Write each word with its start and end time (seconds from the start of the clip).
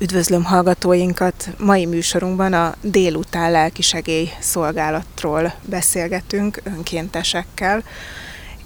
Üdvözlöm 0.00 0.44
hallgatóinkat! 0.44 1.34
Mai 1.58 1.86
műsorunkban 1.86 2.52
a 2.52 2.72
délután 2.82 3.50
lelkisegély 3.50 4.28
szolgálatról 4.40 5.52
beszélgetünk 5.70 6.60
önkéntesekkel. 6.76 7.80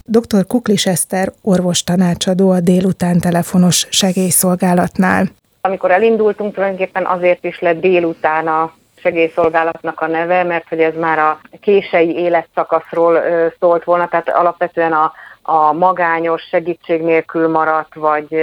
Dr. 0.05 0.47
Kuklis 0.47 0.87
Eszter, 0.87 1.33
orvos 1.43 1.85
tanácsadó 1.85 2.51
a 2.51 2.61
délután 2.61 3.19
telefonos 3.19 3.87
segélyszolgálatnál. 3.91 5.27
Amikor 5.61 5.91
elindultunk, 5.91 6.55
tulajdonképpen 6.55 7.07
azért 7.07 7.45
is 7.45 7.61
lett 7.61 7.81
délután 7.81 8.47
a 8.47 8.73
segélyszolgálatnak 8.97 10.01
a 10.01 10.07
neve, 10.07 10.43
mert 10.43 10.69
hogy 10.69 10.81
ez 10.81 10.95
már 10.95 11.19
a 11.19 11.41
kései 11.61 12.17
életszakaszról 12.17 13.21
szólt 13.59 13.85
volna, 13.85 14.09
tehát 14.09 14.29
alapvetően 14.29 14.93
a, 14.93 15.13
a 15.43 15.73
magányos, 15.73 16.43
segítség 16.43 17.03
nélkül 17.03 17.49
maradt, 17.49 17.95
vagy 17.95 18.37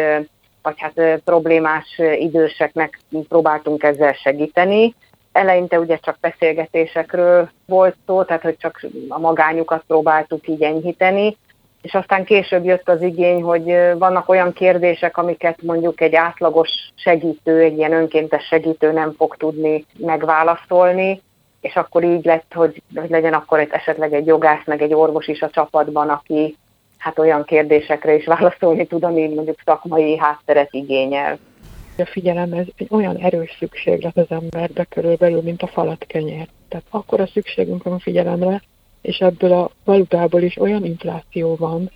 vagy 0.61 0.75
hát 0.77 1.21
problémás 1.25 2.01
időseknek 2.19 2.99
próbáltunk 3.27 3.83
ezzel 3.83 4.13
segíteni. 4.13 4.95
Eleinte 5.31 5.79
ugye 5.79 5.97
csak 5.97 6.17
beszélgetésekről 6.21 7.49
volt 7.65 7.95
szó, 8.05 8.23
tehát 8.23 8.41
hogy 8.41 8.57
csak 8.57 8.85
a 9.07 9.19
magányukat 9.19 9.83
próbáltuk 9.87 10.47
így 10.47 10.61
enyhíteni, 10.61 11.37
és 11.81 11.93
aztán 11.93 12.23
később 12.23 12.65
jött 12.65 12.89
az 12.89 13.01
igény, 13.01 13.41
hogy 13.41 13.65
vannak 13.97 14.29
olyan 14.29 14.53
kérdések, 14.53 15.17
amiket 15.17 15.61
mondjuk 15.61 16.01
egy 16.01 16.15
átlagos 16.15 16.69
segítő, 16.95 17.59
egy 17.59 17.77
ilyen 17.77 17.93
önkéntes 17.93 18.45
segítő 18.45 18.91
nem 18.91 19.13
fog 19.17 19.35
tudni 19.35 19.85
megválaszolni, 19.97 21.21
és 21.61 21.75
akkor 21.75 22.03
így 22.03 22.25
lett, 22.25 22.53
hogy, 22.53 22.81
hogy 22.95 23.09
legyen 23.09 23.33
akkor 23.33 23.59
egy, 23.59 23.69
esetleg 23.71 24.13
egy 24.13 24.25
jogász, 24.25 24.65
meg 24.65 24.81
egy 24.81 24.93
orvos 24.93 25.27
is 25.27 25.41
a 25.41 25.49
csapatban, 25.49 26.09
aki 26.09 26.57
hát 26.99 27.19
olyan 27.19 27.43
kérdésekre 27.43 28.15
is 28.15 28.25
válaszolni 28.25 28.85
tud, 28.85 29.03
ami 29.03 29.27
mondjuk 29.27 29.61
szakmai 29.65 30.17
hátteret 30.17 30.73
igényel. 30.73 31.37
A 31.97 32.05
figyelem 32.05 32.53
ez 32.53 32.65
egy 32.77 32.87
olyan 32.89 33.17
erős 33.17 33.55
szükséglet 33.59 34.17
az 34.17 34.25
emberbe 34.29 34.83
körülbelül, 34.83 35.41
mint 35.41 35.61
a 35.61 35.67
falat 35.67 36.05
kenyér. 36.07 36.47
Tehát 36.67 36.85
akkor 36.89 37.19
a 37.19 37.27
szükségünk 37.27 37.83
van 37.83 37.93
a 37.93 37.99
figyelemre, 37.99 38.61
és 39.01 39.17
ebből 39.17 39.51
a 39.51 39.71
valutából 39.83 40.41
is 40.41 40.57
olyan 40.57 40.85
infláció 40.85 41.55
van, 41.55 41.91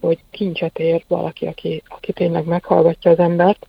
hogy 0.00 0.18
kincset 0.30 0.78
ér 0.78 1.04
valaki, 1.08 1.46
aki, 1.46 1.82
aki 1.88 2.12
tényleg 2.12 2.44
meghallgatja 2.44 3.10
az 3.10 3.18
embert, 3.18 3.66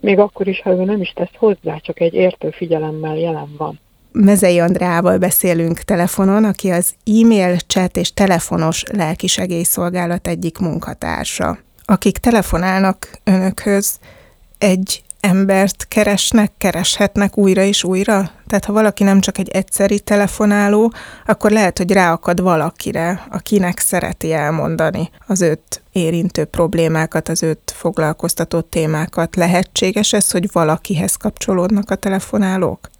még 0.00 0.18
akkor 0.18 0.48
is, 0.48 0.60
ha 0.60 0.70
ő 0.70 0.84
nem 0.84 1.00
is 1.00 1.12
tesz 1.12 1.34
hozzá, 1.36 1.76
csak 1.76 2.00
egy 2.00 2.14
értő 2.14 2.50
figyelemmel 2.50 3.16
jelen 3.16 3.54
van. 3.56 3.80
Mezei 4.12 4.58
Andrával 4.60 5.18
beszélünk 5.18 5.78
telefonon, 5.78 6.44
aki 6.44 6.70
az 6.70 6.94
e-mail, 7.04 7.56
chat 7.56 7.96
és 7.96 8.12
telefonos 8.12 8.82
lelkisegélyszolgálat 8.92 10.26
egyik 10.26 10.58
munkatársa. 10.58 11.58
Akik 11.84 12.18
telefonálnak 12.18 13.20
önökhöz, 13.24 13.98
egy 14.58 15.02
embert 15.20 15.88
keresnek, 15.88 16.52
kereshetnek 16.58 17.36
újra 17.36 17.62
és 17.62 17.84
újra? 17.84 18.30
Tehát 18.46 18.64
ha 18.64 18.72
valaki 18.72 19.04
nem 19.04 19.20
csak 19.20 19.38
egy 19.38 19.48
egyszeri 19.48 20.00
telefonáló, 20.00 20.92
akkor 21.26 21.50
lehet, 21.50 21.78
hogy 21.78 21.92
ráakad 21.92 22.40
valakire, 22.40 23.26
akinek 23.30 23.78
szereti 23.78 24.32
elmondani 24.32 25.10
az 25.26 25.42
őt 25.42 25.82
érintő 25.92 26.44
problémákat, 26.44 27.28
az 27.28 27.42
őt 27.42 27.72
foglalkoztató 27.76 28.60
témákat. 28.60 29.36
Lehetséges 29.36 30.12
ez, 30.12 30.30
hogy 30.30 30.52
valakihez 30.52 31.16
kapcsolódnak 31.16 31.90
a 31.90 31.94
telefonálók? 31.94 32.90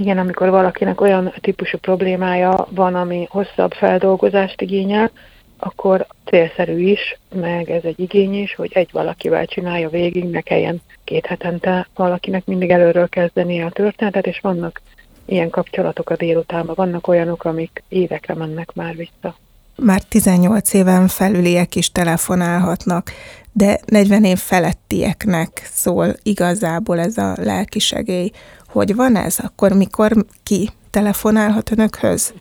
Igen, 0.00 0.18
amikor 0.18 0.50
valakinek 0.50 1.00
olyan 1.00 1.34
típusú 1.40 1.78
problémája 1.78 2.68
van, 2.70 2.94
ami 2.94 3.26
hosszabb 3.30 3.72
feldolgozást 3.72 4.60
igényel, 4.60 5.10
akkor 5.58 6.06
célszerű 6.24 6.78
is, 6.78 7.18
meg 7.34 7.70
ez 7.70 7.84
egy 7.84 8.00
igény 8.00 8.34
is, 8.34 8.54
hogy 8.54 8.70
egy 8.74 8.88
valakivel 8.92 9.46
csinálja 9.46 9.88
végig, 9.88 10.24
ne 10.24 10.40
kelljen 10.40 10.80
két 11.04 11.26
hetente 11.26 11.88
valakinek 11.94 12.46
mindig 12.46 12.70
előről 12.70 13.08
kezdeni 13.08 13.62
a 13.62 13.70
történetet, 13.70 14.26
és 14.26 14.40
vannak 14.40 14.80
ilyen 15.24 15.50
kapcsolatok 15.50 16.10
a 16.10 16.16
délutánban, 16.16 16.74
vannak 16.74 17.08
olyanok, 17.08 17.44
amik 17.44 17.82
évekre 17.88 18.34
mennek 18.34 18.72
már 18.74 18.96
vissza. 18.96 19.36
Már 19.76 20.02
18 20.02 20.72
éven 20.72 21.08
felüliek 21.08 21.74
is 21.74 21.92
telefonálhatnak, 21.92 23.12
de 23.52 23.80
40 23.86 24.24
év 24.24 24.38
felettieknek 24.38 25.68
szól 25.72 26.14
igazából 26.22 26.98
ez 26.98 27.16
a 27.16 27.34
lelkisegély 27.36 28.30
hogy 28.72 28.94
van 28.94 29.16
ez, 29.16 29.38
akkor 29.38 29.72
mikor 29.72 30.12
ki 30.42 30.68
telefonálhat 30.90 31.70
önökhöz? 31.70 32.34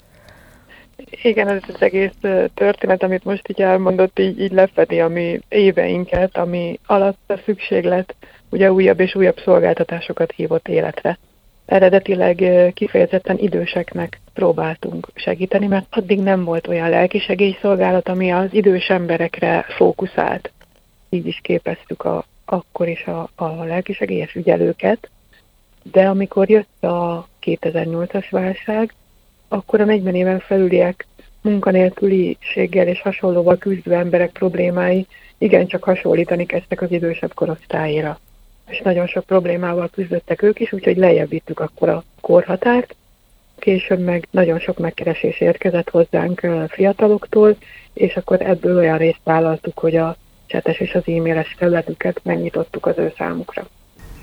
Igen, 1.23 1.47
ez 1.47 1.61
az 1.67 1.81
egész 1.81 2.17
történet, 2.53 3.03
amit 3.03 3.23
most 3.23 3.49
így 3.49 3.61
elmondott, 3.61 4.19
így, 4.19 4.41
így 4.41 4.51
lefedi 4.51 4.99
a 4.99 5.07
mi 5.07 5.39
éveinket, 5.49 6.37
ami 6.37 6.79
alatt 6.85 7.19
a 7.27 7.39
szükséglet 7.45 8.15
ugye 8.49 8.71
újabb 8.71 8.99
és 8.99 9.15
újabb 9.15 9.39
szolgáltatásokat 9.43 10.31
hívott 10.31 10.67
életre. 10.67 11.17
Eredetileg 11.65 12.43
kifejezetten 12.73 13.37
időseknek 13.37 14.19
próbáltunk 14.33 15.07
segíteni, 15.15 15.67
mert 15.67 15.85
addig 15.89 16.19
nem 16.19 16.43
volt 16.43 16.67
olyan 16.67 16.89
lelkisegélyszolgálat, 16.89 18.09
ami 18.09 18.31
az 18.31 18.47
idős 18.51 18.87
emberekre 18.87 19.65
fókuszált. 19.69 20.51
Így 21.09 21.27
is 21.27 21.39
képeztük 21.43 22.03
a, 22.03 22.25
akkor 22.45 22.87
is 22.87 23.03
a, 23.05 23.29
a 23.35 23.63
lelkisegélyes 23.63 24.35
ügyelőket, 24.35 25.09
de 25.91 26.07
amikor 26.07 26.49
jött 26.49 26.83
a 26.83 27.27
2008-as 27.41 28.25
válság, 28.29 28.93
akkor 29.47 29.81
a 29.81 29.85
40 29.85 30.15
éven 30.15 30.39
felüliek 30.39 31.07
munkanélküliséggel 31.41 32.87
és 32.87 33.01
hasonlóval 33.01 33.57
küzdő 33.57 33.93
emberek 33.93 34.31
problémái 34.31 35.07
igencsak 35.37 35.83
hasonlítani 35.83 36.45
kezdtek 36.45 36.81
az 36.81 36.91
idősebb 36.91 37.33
korosztályra. 37.33 38.19
És 38.67 38.81
nagyon 38.81 39.07
sok 39.07 39.25
problémával 39.25 39.89
küzdöttek 39.89 40.41
ők 40.41 40.59
is, 40.59 40.73
úgyhogy 40.73 40.97
lejjebb 40.97 41.29
vittük 41.29 41.59
akkor 41.59 41.89
a 41.89 42.03
korhatárt. 42.21 42.95
Később 43.59 43.99
meg 43.99 44.27
nagyon 44.31 44.59
sok 44.59 44.77
megkeresés 44.77 45.39
érkezett 45.39 45.89
hozzánk 45.89 46.47
fiataloktól, 46.67 47.57
és 47.93 48.15
akkor 48.15 48.41
ebből 48.41 48.77
olyan 48.77 48.97
részt 48.97 49.23
vállaltuk, 49.23 49.79
hogy 49.79 49.95
a 49.95 50.15
csetes 50.45 50.79
és 50.79 50.95
az 50.95 51.03
e-mailes 51.05 51.55
felületüket 51.57 52.19
megnyitottuk 52.23 52.85
az 52.85 52.97
ő 52.97 53.13
számukra. 53.17 53.67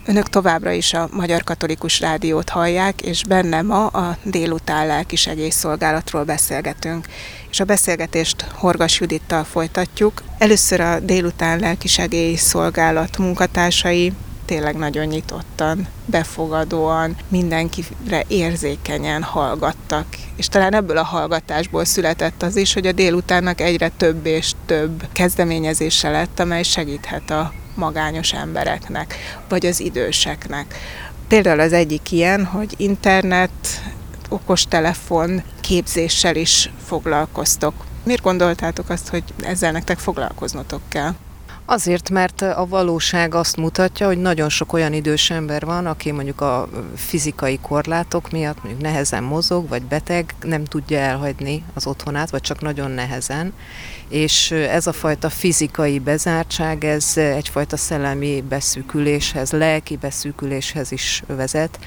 Önök 0.08 0.28
továbbra 0.28 0.70
is 0.70 0.92
a 0.92 1.08
Magyar 1.12 1.44
Katolikus 1.44 2.00
Rádiót 2.00 2.48
hallják, 2.48 3.02
és 3.02 3.24
benne 3.24 3.62
ma 3.62 3.86
a 3.86 4.16
délután 4.22 4.86
lelkisegélyszolgálatról 4.86 6.24
beszélgetünk. 6.24 7.06
És 7.50 7.60
a 7.60 7.64
beszélgetést 7.64 8.42
Horgas 8.54 9.00
Judittal 9.00 9.44
folytatjuk. 9.44 10.22
Először 10.38 10.80
a 10.80 11.00
délután 11.00 11.58
lelkisegélyszolgálat 11.58 13.18
munkatársai 13.18 14.12
tényleg 14.44 14.76
nagyon 14.76 15.06
nyitottan, 15.06 15.86
befogadóan, 16.04 17.16
mindenkire 17.28 18.24
érzékenyen 18.28 19.22
hallgattak. 19.22 20.06
És 20.36 20.48
talán 20.48 20.74
ebből 20.74 20.96
a 20.96 21.04
hallgatásból 21.04 21.84
született 21.84 22.42
az 22.42 22.56
is, 22.56 22.72
hogy 22.72 22.86
a 22.86 22.92
délutánnak 22.92 23.60
egyre 23.60 23.88
több 23.88 24.26
és 24.26 24.52
több 24.66 25.04
kezdeményezése 25.12 26.10
lett, 26.10 26.40
amely 26.40 26.62
segíthet 26.62 27.30
a 27.30 27.52
magányos 27.76 28.32
embereknek, 28.32 29.14
vagy 29.48 29.66
az 29.66 29.80
időseknek. 29.80 30.74
Például 31.28 31.60
az 31.60 31.72
egyik 31.72 32.12
ilyen, 32.12 32.44
hogy 32.44 32.74
internet, 32.76 33.82
okostelefon 34.28 35.42
képzéssel 35.60 36.36
is 36.36 36.70
foglalkoztok. 36.84 37.74
Miért 38.04 38.22
gondoltátok 38.22 38.90
azt, 38.90 39.08
hogy 39.08 39.22
ezzel 39.42 39.72
nektek 39.72 39.98
foglalkoznotok 39.98 40.80
kell? 40.88 41.14
Azért, 41.68 42.10
mert 42.10 42.42
a 42.42 42.66
valóság 42.68 43.34
azt 43.34 43.56
mutatja, 43.56 44.06
hogy 44.06 44.18
nagyon 44.18 44.48
sok 44.48 44.72
olyan 44.72 44.92
idős 44.92 45.30
ember 45.30 45.64
van, 45.64 45.86
aki 45.86 46.12
mondjuk 46.12 46.40
a 46.40 46.68
fizikai 46.96 47.58
korlátok 47.62 48.30
miatt 48.30 48.62
mondjuk 48.62 48.82
nehezen 48.82 49.22
mozog, 49.22 49.68
vagy 49.68 49.82
beteg, 49.82 50.34
nem 50.42 50.64
tudja 50.64 50.98
elhagyni 50.98 51.64
az 51.74 51.86
otthonát, 51.86 52.30
vagy 52.30 52.40
csak 52.40 52.60
nagyon 52.60 52.90
nehezen, 52.90 53.52
és 54.08 54.50
ez 54.50 54.86
a 54.86 54.92
fajta 54.92 55.30
fizikai 55.30 55.98
bezártság, 55.98 56.84
ez 56.84 57.16
egyfajta 57.16 57.76
szellemi 57.76 58.44
beszűküléshez, 58.48 59.50
lelki 59.50 59.96
beszűküléshez 59.96 60.92
is 60.92 61.22
vezet, 61.26 61.78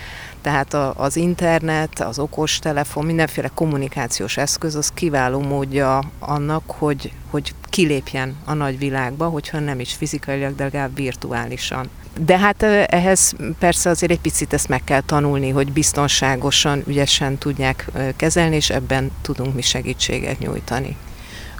tehát 0.41 0.73
az 0.73 1.15
internet, 1.15 1.99
az 1.99 2.19
okostelefon, 2.19 3.05
mindenféle 3.05 3.51
kommunikációs 3.53 4.37
eszköz 4.37 4.75
az 4.75 4.91
kiváló 4.93 5.39
módja 5.39 6.01
annak, 6.19 6.63
hogy, 6.67 7.11
hogy 7.29 7.53
kilépjen 7.69 8.35
a 8.45 8.53
nagyvilágba, 8.53 9.27
hogyha 9.27 9.59
nem 9.59 9.79
is 9.79 9.93
fizikailag, 9.93 10.55
de 10.55 10.63
legalább 10.63 10.95
virtuálisan. 10.95 11.89
De 12.25 12.37
hát 12.37 12.63
ehhez 12.63 13.33
persze 13.59 13.89
azért 13.89 14.11
egy 14.11 14.19
picit 14.19 14.53
ezt 14.53 14.67
meg 14.67 14.83
kell 14.83 15.01
tanulni, 15.01 15.49
hogy 15.49 15.71
biztonságosan, 15.71 16.83
ügyesen 16.87 17.37
tudják 17.37 17.91
kezelni, 18.15 18.55
és 18.55 18.69
ebben 18.69 19.11
tudunk 19.21 19.53
mi 19.53 19.61
segítséget 19.61 20.39
nyújtani. 20.39 20.97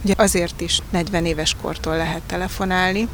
Ugye 0.04 0.14
azért 0.18 0.62
is 0.62 0.82
40 0.90 1.26
éves 1.26 1.56
kortól 1.62 1.98
lehet 1.98 2.22
telefonálni, 2.22 3.08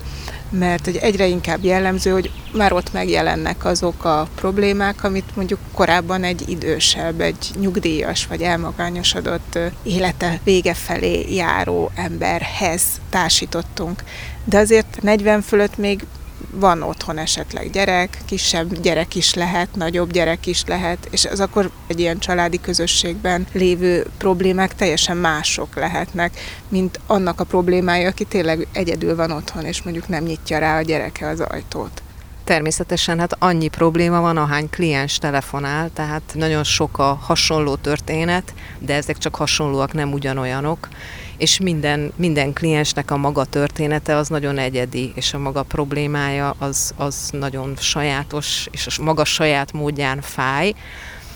mert 0.50 0.86
hogy 0.86 0.96
egyre 0.96 1.28
inkább 1.28 1.64
jellemző, 1.64 2.12
hogy 2.12 2.32
már 2.54 2.74
ott 2.74 2.94
megjelennek 2.94 3.66
azok 3.66 4.06
a 4.06 4.28
problémák, 4.36 5.04
amit 5.04 5.36
mondjuk 5.36 5.60
korábban 5.74 6.24
egy 6.24 6.50
idősebb, 6.50 7.22
egy 7.22 7.52
nyugdíjas 7.60 8.28
vagy 8.28 8.42
elmagányosodott 8.42 9.60
élete 9.84 10.40
vége 10.44 10.74
felé 10.74 11.36
járó 11.36 11.92
emberhez 11.96 12.84
társítottunk. 13.10 14.04
De 14.44 14.58
azért 14.58 15.02
40 15.02 15.42
fölött 15.42 15.78
még 15.78 16.06
van 16.52 16.82
otthon 16.82 17.18
esetleg 17.18 17.70
gyerek, 17.70 18.18
kisebb 18.26 18.80
gyerek 18.82 19.16
is 19.16 19.34
lehet, 19.34 19.76
nagyobb 19.76 20.12
gyerek 20.12 20.46
is 20.46 20.64
lehet, 20.66 21.08
és 21.12 21.26
az 21.26 21.40
akkor 21.40 21.72
egy 21.88 22.00
ilyen 22.00 22.20
családi 22.20 22.62
közösségben 22.62 23.48
lévő 23.52 24.06
problémák 24.18 24.76
teljesen 24.76 25.18
mások 25.18 25.76
lehetnek, 25.76 26.40
mint 26.70 27.00
annak 27.08 27.40
a 27.40 27.44
problémája, 27.44 28.08
aki 28.08 28.26
tényleg 28.26 28.68
egyedül 28.72 29.16
van 29.16 29.32
otthon, 29.32 29.66
és 29.66 29.82
mondjuk 29.82 30.08
nem 30.08 30.24
nyitja 30.24 30.58
rá 30.58 30.78
a 30.78 30.82
gyereke 30.82 31.28
az 31.28 31.40
ajtót. 31.40 32.02
Természetesen 32.44 33.20
hát 33.20 33.36
annyi 33.40 33.68
probléma 33.68 34.22
van, 34.22 34.38
ahány 34.38 34.70
kliens 34.70 35.18
telefonál, 35.18 35.90
tehát 35.94 36.22
nagyon 36.34 36.64
sok 36.64 36.98
a 36.98 37.20
hasonló 37.22 37.76
történet, 37.76 38.54
de 38.80 38.94
ezek 38.94 39.18
csak 39.18 39.36
hasonlóak, 39.36 39.94
nem 39.94 40.14
ugyanolyanok, 40.14 40.88
és 41.38 41.60
minden, 41.60 42.12
minden 42.16 42.54
kliensnek 42.54 43.12
a 43.12 43.18
maga 43.18 43.46
története 43.46 44.16
az 44.16 44.28
nagyon 44.28 44.58
egyedi, 44.58 45.12
és 45.16 45.34
a 45.34 45.40
maga 45.40 45.64
problémája 45.64 46.56
az, 46.58 46.94
az 46.98 47.30
nagyon 47.32 47.76
sajátos, 47.80 48.68
és 48.72 48.98
a 48.98 49.04
maga 49.04 49.26
saját 49.26 49.74
módján 49.74 50.22
fáj. 50.22 50.74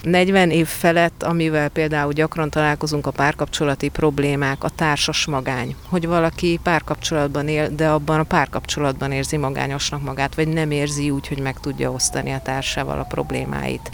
40 0.01 0.49
év 0.51 0.67
felett, 0.67 1.23
amivel 1.23 1.69
például 1.69 2.13
gyakran 2.13 2.49
találkozunk 2.49 3.07
a 3.07 3.11
párkapcsolati 3.11 3.89
problémák, 3.89 4.63
a 4.63 4.69
társas 4.69 5.25
magány. 5.25 5.75
Hogy 5.89 6.07
valaki 6.07 6.59
párkapcsolatban 6.63 7.47
él, 7.47 7.69
de 7.75 7.89
abban 7.89 8.19
a 8.19 8.23
párkapcsolatban 8.23 9.11
érzi 9.11 9.37
magányosnak 9.37 10.03
magát, 10.03 10.35
vagy 10.35 10.47
nem 10.47 10.71
érzi 10.71 11.09
úgy, 11.09 11.27
hogy 11.27 11.39
meg 11.39 11.59
tudja 11.59 11.91
osztani 11.91 12.31
a 12.31 12.41
társával 12.41 12.99
a 12.99 13.03
problémáit. 13.03 13.91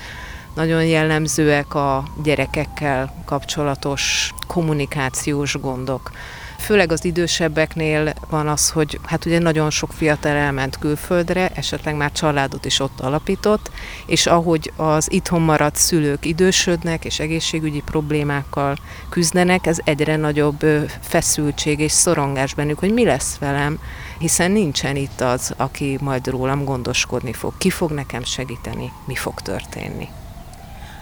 Nagyon 0.56 0.86
jellemzőek 0.86 1.74
a 1.74 2.04
gyerekekkel 2.24 3.14
kapcsolatos 3.26 4.34
kommunikációs 4.48 5.56
gondok. 5.60 6.12
Főleg 6.60 6.92
az 6.92 7.06
idősebbeknél 7.06 8.14
van 8.30 8.48
az, 8.48 8.70
hogy 8.70 9.00
hát 9.06 9.26
ugye 9.26 9.40
nagyon 9.40 9.70
sok 9.70 9.94
fiatal 9.94 10.32
elment 10.32 10.80
külföldre, 10.80 11.50
esetleg 11.56 11.96
már 11.96 12.12
családot 12.12 12.66
is 12.66 12.80
ott 12.80 13.00
alapított, 13.00 13.72
és 14.06 14.26
ahogy 14.26 14.72
az 14.76 15.12
itthon 15.12 15.42
maradt 15.42 15.76
szülők 15.76 16.26
idősödnek 16.26 17.06
és 17.06 17.20
egészségügyi 17.20 17.82
problémákkal 17.86 18.78
küzdenek, 19.10 19.66
ez 19.66 19.78
egyre 19.84 20.16
nagyobb 20.16 20.60
feszültség 21.02 21.80
és 21.80 21.92
szorongás 21.92 22.54
bennük, 22.54 22.80
hogy 22.80 22.94
mi 22.94 23.06
lesz 23.06 23.38
velem, 23.38 23.80
hiszen 24.20 24.52
nincsen 24.52 24.96
itt 24.96 25.22
az, 25.22 25.54
aki 25.58 25.98
majd 26.02 26.28
rólam 26.28 26.64
gondoskodni 26.64 27.34
fog, 27.34 27.54
ki 27.58 27.70
fog 27.70 27.92
nekem 27.92 28.24
segíteni, 28.24 28.92
mi 29.06 29.16
fog 29.16 29.42
történni. 29.42 30.08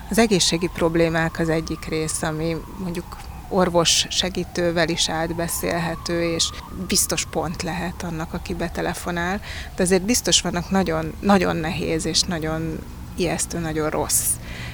Az 0.09 0.17
egészségi 0.17 0.69
problémák 0.73 1.39
az 1.39 1.49
egyik 1.49 1.85
rész, 1.85 2.21
ami 2.21 2.55
mondjuk 2.77 3.17
orvos 3.49 4.05
segítővel 4.09 4.89
is 4.89 5.09
átbeszélhető, 5.09 6.33
és 6.33 6.49
biztos 6.87 7.25
pont 7.25 7.61
lehet 7.63 8.03
annak, 8.03 8.33
aki 8.33 8.53
betelefonál, 8.53 9.41
de 9.75 9.83
azért 9.83 10.01
biztos 10.01 10.41
vannak 10.41 10.69
nagyon, 10.69 11.13
nagyon 11.19 11.55
nehéz 11.55 12.05
és 12.05 12.21
nagyon 12.21 12.79
ijesztő, 13.15 13.59
nagyon 13.59 13.89
rossz 13.89 14.29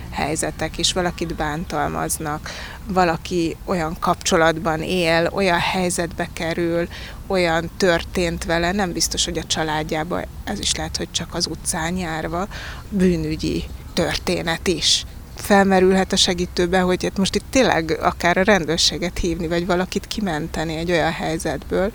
helyzetek 0.10 0.78
is, 0.78 0.94
valakit 0.94 1.36
bántalmaznak, 1.36 2.50
valaki 2.88 3.56
olyan 3.66 3.96
kapcsolatban 4.00 4.82
él, 4.82 5.30
olyan 5.34 5.60
helyzetbe 5.60 6.30
kerül, 6.34 6.88
olyan 7.28 7.70
történt 7.78 8.46
vele, 8.46 8.72
nem 8.72 8.92
biztos, 8.92 9.26
hogy 9.26 9.38
a 9.38 9.44
családjában, 9.44 10.26
ez 10.44 10.60
is 10.60 10.76
lehet, 10.76 10.98
hogy 10.98 11.12
csak 11.12 11.34
az 11.34 11.48
utcán 11.48 11.98
járva, 11.98 12.48
bűnügyi 12.90 13.64
történet 13.94 14.68
is 14.68 15.06
felmerülhet 15.50 16.12
a 16.12 16.16
segítőben, 16.16 16.84
hogy 16.84 17.04
hát 17.04 17.18
most 17.18 17.36
itt 17.36 17.46
tényleg 17.50 17.98
akár 18.02 18.38
a 18.38 18.44
rendőrséget 18.44 19.18
hívni, 19.18 19.48
vagy 19.48 19.66
valakit 19.66 20.08
kimenteni 20.08 20.76
egy 20.76 20.92
olyan 20.92 21.12
helyzetből, 21.12 21.92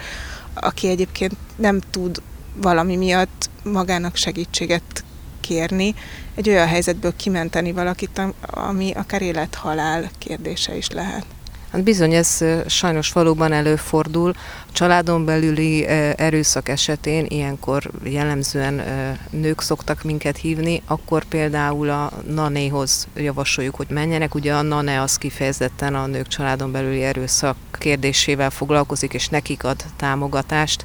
aki 0.54 0.88
egyébként 0.88 1.32
nem 1.56 1.80
tud 1.90 2.22
valami 2.54 2.96
miatt 2.96 3.50
magának 3.62 4.16
segítséget 4.16 5.04
kérni, 5.40 5.94
egy 6.34 6.48
olyan 6.48 6.66
helyzetből 6.66 7.16
kimenteni 7.16 7.72
valakit, 7.72 8.20
ami 8.40 8.92
akár 8.92 9.22
élet-halál 9.22 10.10
kérdése 10.18 10.76
is 10.76 10.90
lehet. 10.90 11.26
Hát 11.74 11.82
bizony, 11.82 12.12
ez 12.12 12.44
sajnos 12.66 13.12
valóban 13.12 13.52
előfordul. 13.52 14.32
A 14.68 14.72
családon 14.72 15.24
belüli 15.24 15.86
erőszak 16.16 16.68
esetén 16.68 17.26
ilyenkor 17.28 17.90
jellemzően 18.04 18.82
nők 19.30 19.60
szoktak 19.60 20.02
minket 20.02 20.36
hívni, 20.36 20.82
akkor 20.86 21.24
például 21.24 21.90
a 21.90 22.12
nanéhoz 22.28 23.06
javasoljuk, 23.16 23.74
hogy 23.74 23.86
menjenek. 23.90 24.34
Ugye 24.34 24.54
a 24.54 24.62
nane 24.62 25.00
az 25.00 25.16
kifejezetten 25.16 25.94
a 25.94 26.06
nők 26.06 26.28
családon 26.28 26.72
belüli 26.72 27.02
erőszak 27.02 27.56
kérdésével 27.72 28.50
foglalkozik, 28.50 29.14
és 29.14 29.28
nekik 29.28 29.64
ad 29.64 29.84
támogatást 29.96 30.84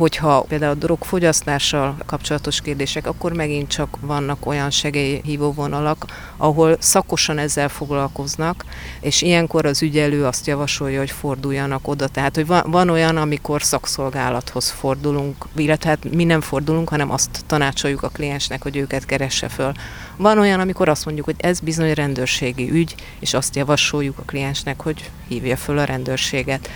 Hogyha 0.00 0.44
például 0.48 0.72
a 0.72 0.74
drogfogyasztással 0.74 1.96
kapcsolatos 2.06 2.60
kérdések, 2.60 3.06
akkor 3.06 3.32
megint 3.32 3.68
csak 3.68 3.96
vannak 4.00 4.46
olyan 4.46 4.70
segélyhívó 4.70 5.52
vonalak, 5.52 6.04
ahol 6.36 6.76
szakosan 6.78 7.38
ezzel 7.38 7.68
foglalkoznak, 7.68 8.64
és 9.00 9.22
ilyenkor 9.22 9.66
az 9.66 9.82
ügyelő 9.82 10.24
azt 10.24 10.46
javasolja, 10.46 10.98
hogy 10.98 11.10
forduljanak 11.10 11.88
oda. 11.88 12.08
Tehát, 12.08 12.34
hogy 12.34 12.46
van, 12.46 12.62
van 12.66 12.88
olyan, 12.88 13.16
amikor 13.16 13.62
szakszolgálathoz 13.62 14.70
fordulunk, 14.70 15.46
illetve 15.56 15.88
hát 15.88 16.12
mi 16.12 16.24
nem 16.24 16.40
fordulunk, 16.40 16.88
hanem 16.88 17.10
azt 17.10 17.42
tanácsoljuk 17.46 18.02
a 18.02 18.08
kliensnek, 18.08 18.62
hogy 18.62 18.76
őket 18.76 19.06
keresse 19.06 19.48
föl. 19.48 19.72
Van 20.16 20.38
olyan, 20.38 20.60
amikor 20.60 20.88
azt 20.88 21.04
mondjuk, 21.04 21.26
hogy 21.26 21.36
ez 21.38 21.60
bizony 21.60 21.92
rendőrségi 21.92 22.70
ügy, 22.70 22.94
és 23.18 23.34
azt 23.34 23.56
javasoljuk 23.56 24.18
a 24.18 24.22
kliensnek, 24.26 24.80
hogy 24.80 25.10
hívja 25.28 25.56
föl 25.56 25.78
a 25.78 25.84
rendőrséget. 25.84 26.68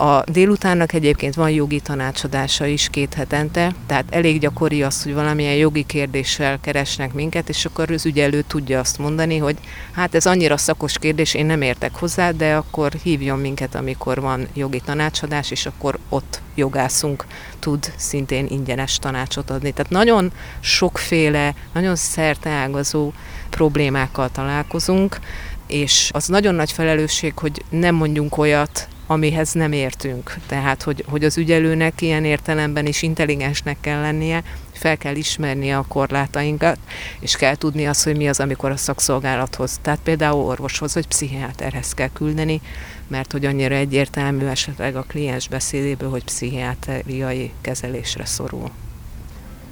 A 0.00 0.22
délutánnak 0.26 0.92
egyébként 0.92 1.34
van 1.34 1.50
jogi 1.50 1.80
tanácsadása 1.80 2.66
is 2.66 2.88
két 2.90 3.14
hetente, 3.14 3.74
tehát 3.86 4.04
elég 4.10 4.40
gyakori 4.40 4.82
az, 4.82 5.02
hogy 5.02 5.14
valamilyen 5.14 5.54
jogi 5.54 5.82
kérdéssel 5.86 6.60
keresnek 6.60 7.12
minket, 7.12 7.48
és 7.48 7.64
akkor 7.64 7.90
az 7.90 8.06
ügyelő 8.06 8.42
tudja 8.42 8.78
azt 8.78 8.98
mondani, 8.98 9.36
hogy 9.36 9.56
hát 9.92 10.14
ez 10.14 10.26
annyira 10.26 10.56
szakos 10.56 10.98
kérdés, 10.98 11.34
én 11.34 11.46
nem 11.46 11.62
értek 11.62 11.94
hozzá, 11.94 12.30
de 12.30 12.54
akkor 12.54 12.92
hívjon 13.02 13.38
minket, 13.38 13.74
amikor 13.74 14.20
van 14.20 14.48
jogi 14.54 14.80
tanácsadás, 14.84 15.50
és 15.50 15.66
akkor 15.66 15.98
ott 16.08 16.40
jogászunk 16.54 17.26
tud 17.58 17.92
szintén 17.96 18.46
ingyenes 18.48 18.98
tanácsot 18.98 19.50
adni. 19.50 19.70
Tehát 19.70 19.90
nagyon 19.90 20.32
sokféle, 20.60 21.54
nagyon 21.72 21.96
szerteágazó 21.96 23.12
problémákkal 23.50 24.30
találkozunk, 24.30 25.18
és 25.66 26.10
az 26.12 26.26
nagyon 26.26 26.54
nagy 26.54 26.72
felelősség, 26.72 27.32
hogy 27.38 27.64
nem 27.70 27.94
mondjunk 27.94 28.38
olyat, 28.38 28.88
amihez 29.10 29.52
nem 29.52 29.72
értünk. 29.72 30.34
Tehát, 30.46 30.82
hogy, 30.82 31.04
hogy 31.08 31.24
az 31.24 31.38
ügyelőnek 31.38 32.00
ilyen 32.00 32.24
értelemben 32.24 32.86
is 32.86 33.02
intelligensnek 33.02 33.76
kell 33.80 34.00
lennie, 34.00 34.42
fel 34.72 34.96
kell 34.96 35.14
ismernie 35.14 35.76
a 35.76 35.84
korlátainkat, 35.88 36.78
és 37.20 37.36
kell 37.36 37.56
tudni 37.56 37.86
azt, 37.86 38.04
hogy 38.04 38.16
mi 38.16 38.28
az, 38.28 38.40
amikor 38.40 38.70
a 38.70 38.76
szakszolgálathoz, 38.76 39.78
tehát 39.82 40.00
például 40.02 40.44
orvoshoz 40.44 40.94
vagy 40.94 41.06
pszichiáterhez 41.06 41.94
kell 41.94 42.10
küldeni, 42.12 42.60
mert 43.08 43.32
hogy 43.32 43.44
annyira 43.44 43.74
egyértelmű 43.74 44.46
esetleg 44.46 44.96
a 44.96 45.04
kliens 45.08 45.48
beszédéből, 45.48 46.10
hogy 46.10 46.24
pszichiátriai 46.24 47.52
kezelésre 47.60 48.24
szorul. 48.24 48.70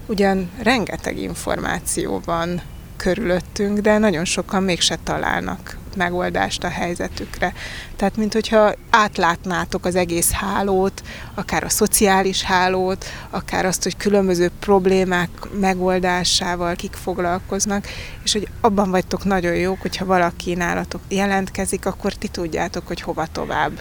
Ugyan 0.07 0.51
rengeteg 0.63 1.19
információ 1.19 2.21
van 2.25 2.61
körülöttünk, 2.97 3.79
de 3.79 3.99
nagyon 3.99 4.25
sokan 4.25 4.63
mégse 4.63 4.99
találnak 5.05 5.77
megoldást 5.99 6.65
a 6.65 6.69
helyzetükre. 6.69 7.53
Tehát, 7.97 8.17
mint 8.17 8.33
hogyha 8.33 8.75
átlátnátok 8.91 9.85
az 9.85 9.95
egész 9.95 10.31
hálót, 10.31 11.03
akár 11.35 11.65
a 11.65 11.69
szociális 11.69 12.43
hálót, 12.43 13.05
akár 13.31 13.65
azt, 13.65 13.83
hogy 13.83 13.97
különböző 13.97 14.51
problémák 14.61 15.31
megoldásával 15.61 16.75
kik 16.75 16.95
foglalkoznak, 16.95 17.87
és 18.25 18.33
hogy 18.33 18.49
abban 18.61 18.91
vagytok 18.91 19.25
nagyon 19.25 19.55
jók, 19.55 19.81
hogyha 19.81 20.05
valaki 20.05 20.55
nálatok 20.55 21.01
jelentkezik, 21.09 21.87
akkor 21.87 22.13
ti 22.13 22.29
tudjátok, 22.29 22.87
hogy 22.87 23.01
hova 23.01 23.27
tovább. 23.33 23.81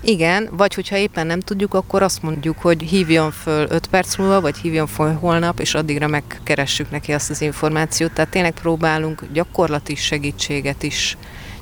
Igen, 0.00 0.48
vagy 0.52 0.74
hogyha 0.74 0.96
éppen 0.96 1.26
nem 1.26 1.40
tudjuk, 1.40 1.74
akkor 1.74 2.02
azt 2.02 2.22
mondjuk, 2.22 2.58
hogy 2.58 2.82
hívjon 2.82 3.30
föl 3.30 3.66
5 3.70 3.86
perc 3.86 4.16
múlva, 4.16 4.40
vagy 4.40 4.56
hívjon 4.56 4.86
föl 4.86 5.14
holnap, 5.14 5.60
és 5.60 5.74
addigra 5.74 6.06
megkeressük 6.06 6.90
neki 6.90 7.12
azt 7.12 7.30
az 7.30 7.40
információt. 7.40 8.12
Tehát 8.12 8.30
tényleg 8.30 8.52
próbálunk 8.52 9.22
gyakorlati 9.32 9.94
segítséget 9.94 10.82
is 10.82 11.16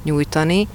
nyújtani, 0.04 0.68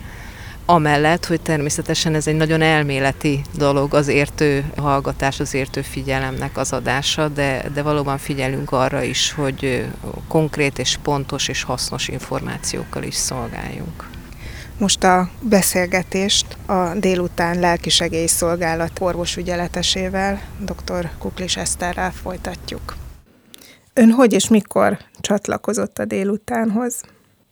amellett, 0.65 1.25
hogy 1.25 1.41
természetesen 1.41 2.15
ez 2.15 2.27
egy 2.27 2.36
nagyon 2.36 2.62
elméleti 2.62 3.41
dolog, 3.57 3.93
az 3.93 4.07
értő 4.07 4.71
hallgatás, 4.77 5.39
az 5.39 5.53
értő 5.53 5.81
figyelemnek 5.81 6.57
az 6.57 6.74
adása, 6.74 7.27
de, 7.27 7.65
de 7.74 7.81
valóban 7.81 8.17
figyelünk 8.17 8.71
arra 8.71 9.03
is, 9.03 9.33
hogy 9.33 9.86
konkrét 10.27 10.79
és 10.79 10.98
pontos 11.03 11.48
és 11.48 11.63
hasznos 11.63 12.07
információkkal 12.07 13.03
is 13.03 13.15
szolgáljunk. 13.15 14.09
Most 14.77 15.03
a 15.03 15.29
beszélgetést 15.41 16.45
a 16.65 16.93
délután 16.95 17.59
lelkisegélyszolgálat 17.59 19.00
orvosügyeletesével, 19.00 20.41
dr. 20.59 21.09
Kuklis 21.17 21.57
Eszterrel 21.57 22.12
folytatjuk. 22.12 22.95
Ön 23.93 24.12
hogy 24.12 24.33
és 24.33 24.48
mikor 24.48 24.98
csatlakozott 25.21 26.00
a 26.00 26.05
délutánhoz? 26.05 27.01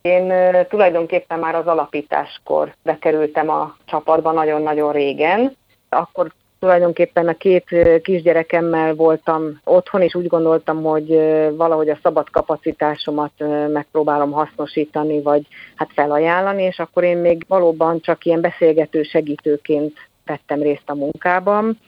Én 0.07 0.33
tulajdonképpen 0.69 1.39
már 1.39 1.55
az 1.55 1.67
alapításkor 1.67 2.73
bekerültem 2.83 3.49
a 3.49 3.75
csapatba 3.85 4.31
nagyon-nagyon 4.31 4.91
régen. 4.91 5.55
Akkor 5.89 6.31
tulajdonképpen 6.59 7.27
a 7.27 7.33
két 7.33 7.65
kisgyerekemmel 8.01 8.95
voltam 8.95 9.59
otthon, 9.63 10.01
és 10.01 10.15
úgy 10.15 10.27
gondoltam, 10.27 10.83
hogy 10.83 11.07
valahogy 11.55 11.89
a 11.89 11.99
szabad 12.03 12.29
kapacitásomat 12.29 13.31
megpróbálom 13.71 14.31
hasznosítani, 14.31 15.21
vagy 15.21 15.47
hát 15.75 15.89
felajánlani, 15.93 16.63
és 16.63 16.79
akkor 16.79 17.03
én 17.03 17.17
még 17.17 17.45
valóban 17.47 18.01
csak 18.01 18.25
ilyen 18.25 18.41
beszélgető 18.41 19.03
segítőként 19.03 19.93
vettem 20.25 20.61
részt 20.61 20.89
a 20.89 20.95
munkában 20.95 21.79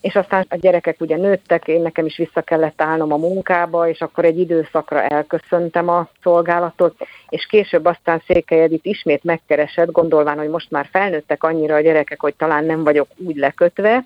és 0.00 0.14
aztán 0.14 0.46
a 0.48 0.56
gyerekek 0.56 1.00
ugye 1.00 1.16
nőttek, 1.16 1.68
én 1.68 1.82
nekem 1.82 2.06
is 2.06 2.16
vissza 2.16 2.40
kellett 2.40 2.82
állnom 2.82 3.12
a 3.12 3.16
munkába, 3.16 3.88
és 3.88 4.00
akkor 4.00 4.24
egy 4.24 4.38
időszakra 4.38 5.02
elköszöntem 5.02 5.88
a 5.88 6.08
szolgálatot, 6.22 6.94
és 7.28 7.46
később 7.46 7.84
aztán 7.84 8.22
Székely 8.26 8.62
Edith 8.62 8.86
ismét 8.86 9.24
megkeresett, 9.24 9.90
gondolván, 9.90 10.38
hogy 10.38 10.48
most 10.48 10.70
már 10.70 10.88
felnőttek 10.92 11.42
annyira 11.42 11.74
a 11.74 11.80
gyerekek, 11.80 12.20
hogy 12.20 12.34
talán 12.34 12.64
nem 12.64 12.84
vagyok 12.84 13.08
úgy 13.16 13.36
lekötve, 13.36 14.04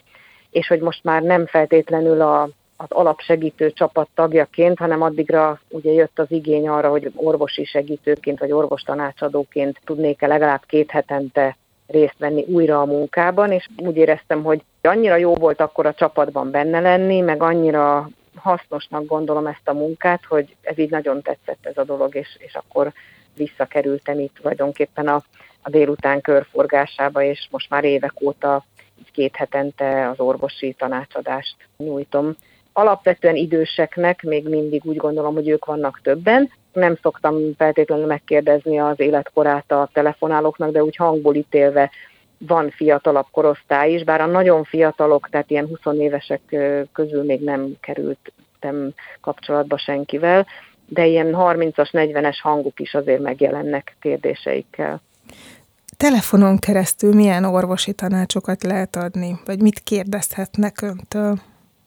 és 0.50 0.66
hogy 0.66 0.80
most 0.80 1.04
már 1.04 1.22
nem 1.22 1.46
feltétlenül 1.46 2.20
a, 2.20 2.48
az 2.76 2.86
alapsegítő 2.88 3.72
csapat 3.72 4.08
tagjaként, 4.14 4.78
hanem 4.78 5.02
addigra 5.02 5.60
ugye 5.68 5.92
jött 5.92 6.18
az 6.18 6.30
igény 6.30 6.68
arra, 6.68 6.90
hogy 6.90 7.12
orvosi 7.14 7.64
segítőként 7.64 8.38
vagy 8.38 8.52
orvostanácsadóként 8.52 9.80
tudnék-e 9.84 10.26
legalább 10.26 10.62
két 10.66 10.90
hetente 10.90 11.56
részt 11.86 12.18
venni 12.18 12.44
újra 12.48 12.80
a 12.80 12.84
munkában, 12.84 13.52
és 13.52 13.68
úgy 13.76 13.96
éreztem, 13.96 14.42
hogy 14.42 14.62
annyira 14.82 15.16
jó 15.16 15.34
volt 15.34 15.60
akkor 15.60 15.86
a 15.86 15.94
csapatban 15.94 16.50
benne 16.50 16.80
lenni, 16.80 17.20
meg 17.20 17.42
annyira 17.42 18.08
hasznosnak 18.36 19.06
gondolom 19.06 19.46
ezt 19.46 19.68
a 19.68 19.72
munkát, 19.72 20.24
hogy 20.24 20.56
ez 20.62 20.78
így 20.78 20.90
nagyon 20.90 21.22
tetszett 21.22 21.66
ez 21.66 21.76
a 21.76 21.84
dolog, 21.84 22.14
és, 22.14 22.36
és 22.38 22.54
akkor 22.54 22.92
visszakerültem 23.34 24.18
itt 24.18 24.34
tulajdonképpen 24.34 25.08
a, 25.08 25.22
a 25.62 25.70
délután 25.70 26.20
körforgásába, 26.20 27.22
és 27.22 27.48
most 27.50 27.70
már 27.70 27.84
évek 27.84 28.20
óta 28.20 28.64
így 28.98 29.10
két 29.12 29.36
hetente 29.36 30.08
az 30.08 30.20
orvosi 30.20 30.72
tanácsadást 30.78 31.56
nyújtom. 31.76 32.34
Alapvetően 32.72 33.36
időseknek 33.36 34.22
még 34.22 34.48
mindig 34.48 34.84
úgy 34.84 34.96
gondolom, 34.96 35.34
hogy 35.34 35.48
ők 35.48 35.64
vannak 35.64 36.00
többen, 36.02 36.50
nem 36.74 36.98
szoktam 37.02 37.36
feltétlenül 37.56 38.06
megkérdezni 38.06 38.78
az 38.78 39.00
életkorát 39.00 39.72
a 39.72 39.88
telefonálóknak, 39.92 40.70
de 40.70 40.82
úgy 40.82 40.96
hangból 40.96 41.34
ítélve 41.34 41.90
van 42.38 42.70
fiatalabb 42.70 43.26
korosztály 43.30 43.92
is, 43.92 44.04
bár 44.04 44.20
a 44.20 44.26
nagyon 44.26 44.64
fiatalok, 44.64 45.28
tehát 45.30 45.50
ilyen 45.50 45.66
20 45.82 45.98
évesek 45.98 46.40
közül 46.92 47.22
még 47.22 47.40
nem 47.40 47.76
kerültem 47.80 48.92
kapcsolatba 49.20 49.78
senkivel, 49.78 50.46
de 50.86 51.06
ilyen 51.06 51.34
30-as, 51.38 51.88
40-es 51.92 52.38
hanguk 52.42 52.80
is 52.80 52.94
azért 52.94 53.22
megjelennek 53.22 53.96
kérdéseikkel. 54.00 55.00
Telefonon 55.96 56.58
keresztül 56.58 57.14
milyen 57.14 57.44
orvosi 57.44 57.92
tanácsokat 57.92 58.62
lehet 58.62 58.96
adni, 58.96 59.40
vagy 59.44 59.60
mit 59.60 59.78
kérdezhetnek 59.78 60.80
öntől? 60.82 61.38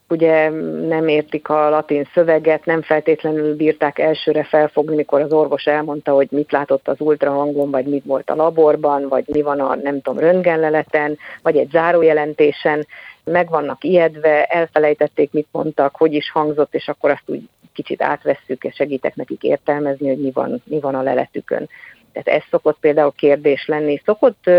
Ugye 0.09 0.49
nem 0.87 1.07
értik 1.07 1.49
a 1.49 1.69
latin 1.69 2.07
szöveget, 2.13 2.65
nem 2.65 2.81
feltétlenül 2.81 3.55
bírták 3.55 3.99
elsőre 3.99 4.43
felfogni, 4.43 4.95
mikor 4.95 5.21
az 5.21 5.31
orvos 5.31 5.65
elmondta, 5.65 6.11
hogy 6.13 6.27
mit 6.31 6.51
látott 6.51 6.87
az 6.87 6.99
ultrahangon, 6.99 7.71
vagy 7.71 7.85
mit 7.85 8.03
volt 8.05 8.29
a 8.29 8.35
laborban, 8.35 9.07
vagy 9.07 9.23
mi 9.27 9.41
van 9.41 9.59
a 9.59 9.75
nem 9.75 10.01
tudom 10.01 10.19
röntgenleleten, 10.19 11.17
vagy 11.41 11.57
egy 11.57 11.69
zárójelentésen, 11.69 12.87
meg 13.23 13.49
vannak 13.49 13.83
ijedve, 13.83 14.45
elfelejtették, 14.45 15.31
mit 15.31 15.47
mondtak, 15.51 15.95
hogy 15.95 16.13
is 16.13 16.31
hangzott, 16.31 16.73
és 16.73 16.87
akkor 16.87 17.09
azt 17.09 17.23
úgy 17.25 17.41
kicsit 17.73 18.01
átvesszük, 18.01 18.63
és 18.63 18.75
segítek 18.75 19.15
nekik 19.15 19.43
értelmezni, 19.43 20.07
hogy 20.07 20.21
mi 20.21 20.31
van, 20.31 20.61
mi 20.65 20.79
van 20.79 20.95
a 20.95 21.01
leletükön. 21.01 21.69
Tehát 22.13 22.41
ez 22.41 22.47
szokott 22.49 22.77
például 22.79 23.13
kérdés 23.15 23.65
lenni. 23.67 24.01
Szokott 24.05 24.49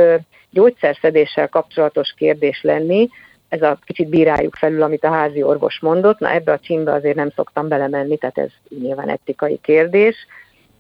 gyógyszerszedéssel 0.51 1.49
kapcsolatos 1.49 2.15
kérdés 2.17 2.63
lenni, 2.63 3.09
ez 3.49 3.63
a 3.63 3.79
kicsit 3.85 4.09
bíráljuk 4.09 4.55
felül, 4.55 4.83
amit 4.83 5.05
a 5.05 5.11
házi 5.11 5.43
orvos 5.43 5.79
mondott. 5.81 6.19
Na 6.19 6.31
ebbe 6.31 6.53
a 6.53 6.59
címbe 6.59 6.93
azért 6.93 7.17
nem 7.17 7.31
szoktam 7.35 7.69
belemenni, 7.69 8.17
tehát 8.17 8.39
ez 8.39 8.51
nyilván 8.69 9.09
etikai 9.09 9.59
kérdés. 9.63 10.17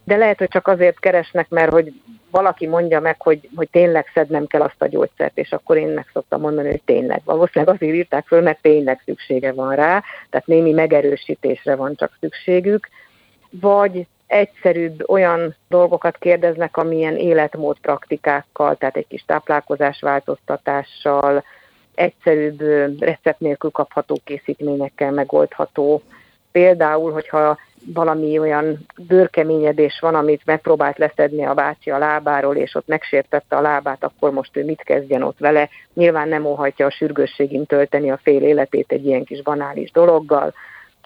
De 0.05 0.17
lehet, 0.17 0.39
hogy 0.39 0.49
csak 0.49 0.69
azért 0.69 0.99
keresnek, 1.01 1.49
mert 1.49 1.73
hogy 1.73 1.93
valaki 2.31 2.67
mondja 2.67 3.01
meg, 3.01 3.23
hogy, 3.23 3.49
hogy 3.55 3.69
tényleg 3.71 4.11
szednem 4.15 4.47
kell 4.47 4.61
azt 4.61 4.83
a 4.83 4.87
gyógyszert, 4.87 5.39
és 5.39 5.53
akkor 5.53 5.77
én 5.77 5.89
meg 5.89 6.07
szoktam 6.13 6.41
mondani, 6.41 6.69
hogy 6.69 6.83
tényleg. 6.85 7.21
Valószínűleg 7.25 7.75
azért 7.75 7.95
írták 7.95 8.27
föl, 8.27 8.43
mert 8.43 8.63
tényleg 8.63 9.03
szüksége 9.05 9.53
van 9.53 9.75
rá, 9.75 10.03
tehát 10.31 10.47
némi 10.47 10.73
megerősítésre 10.73 11.77
van 11.77 11.95
csak 11.95 12.17
szükségük. 12.21 12.89
Vagy 13.51 14.07
egyszerűbb 14.27 15.09
olyan 15.11 15.55
dolgokat 15.69 16.19
kérdeznek, 16.19 16.77
amilyen 16.77 17.17
életmód 17.17 17.79
praktikákkal, 17.79 18.77
tehát 18.77 18.97
egy 18.97 19.07
kis 19.07 19.25
táplálkozás 19.27 20.01
változtatással, 20.01 21.45
egyszerűbb 21.99 22.61
recept 23.01 23.41
nélkül 23.41 23.71
kapható 23.71 24.19
készítményekkel 24.25 25.11
megoldható. 25.11 26.03
Például, 26.53 27.13
hogyha 27.13 27.59
valami 27.87 28.39
olyan 28.39 28.79
bőrkeményedés 28.97 29.99
van, 30.01 30.15
amit 30.15 30.43
megpróbált 30.45 30.99
leszedni 30.99 31.45
a 31.45 31.55
bácsi 31.55 31.91
a 31.91 31.99
lábáról, 31.99 32.57
és 32.57 32.75
ott 32.75 32.87
megsértette 32.87 33.57
a 33.57 33.61
lábát, 33.61 34.05
akkor 34.05 34.31
most 34.31 34.57
ő 34.57 34.65
mit 34.65 34.83
kezdjen 34.83 35.23
ott 35.23 35.39
vele. 35.39 35.69
Nyilván 35.95 36.29
nem 36.29 36.45
óhajtja 36.45 36.87
a 36.87 36.91
sürgősségén 36.91 37.67
tölteni 37.67 38.11
a 38.11 38.21
fél 38.23 38.43
életét 38.43 38.93
egy 38.93 39.07
ilyen 39.07 39.25
kis 39.25 39.43
banális 39.43 39.91
dologgal, 39.91 40.55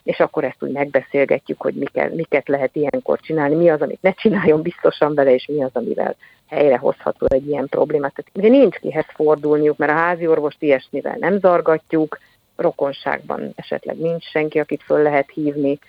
és 0.03 0.19
akkor 0.19 0.43
ezt 0.43 0.63
úgy 0.63 0.71
megbeszélgetjük, 0.71 1.61
hogy 1.61 1.73
miket, 1.73 2.13
miket 2.13 2.47
lehet 2.47 2.75
ilyenkor 2.75 3.19
csinálni, 3.19 3.55
mi 3.55 3.69
az, 3.69 3.81
amit 3.81 4.01
ne 4.01 4.11
csináljon 4.11 4.61
biztosan 4.61 5.13
vele, 5.13 5.33
és 5.33 5.45
mi 5.45 5.63
az, 5.63 5.71
amivel 5.73 6.15
helyrehozható 6.53 7.25
egy 7.29 7.47
ilyen 7.47 7.67
problémát. 7.67 8.13
Tehát 8.13 8.31
ugye 8.33 8.59
nincs 8.59 8.75
kihez 8.75 9.05
fordulniuk, 9.13 9.77
mert 9.77 9.91
a 9.91 9.95
házi 9.95 10.27
orvost 10.27 10.61
ilyesmivel 10.61 11.15
nem 11.19 11.39
zargatjuk, 11.39 12.17
rokonságban 12.55 13.51
esetleg 13.55 13.97
nincs 13.97 14.23
senki, 14.23 14.59
akit 14.59 14.83
föl 14.83 15.01
lehet 15.01 15.29
hívni. 15.33 15.79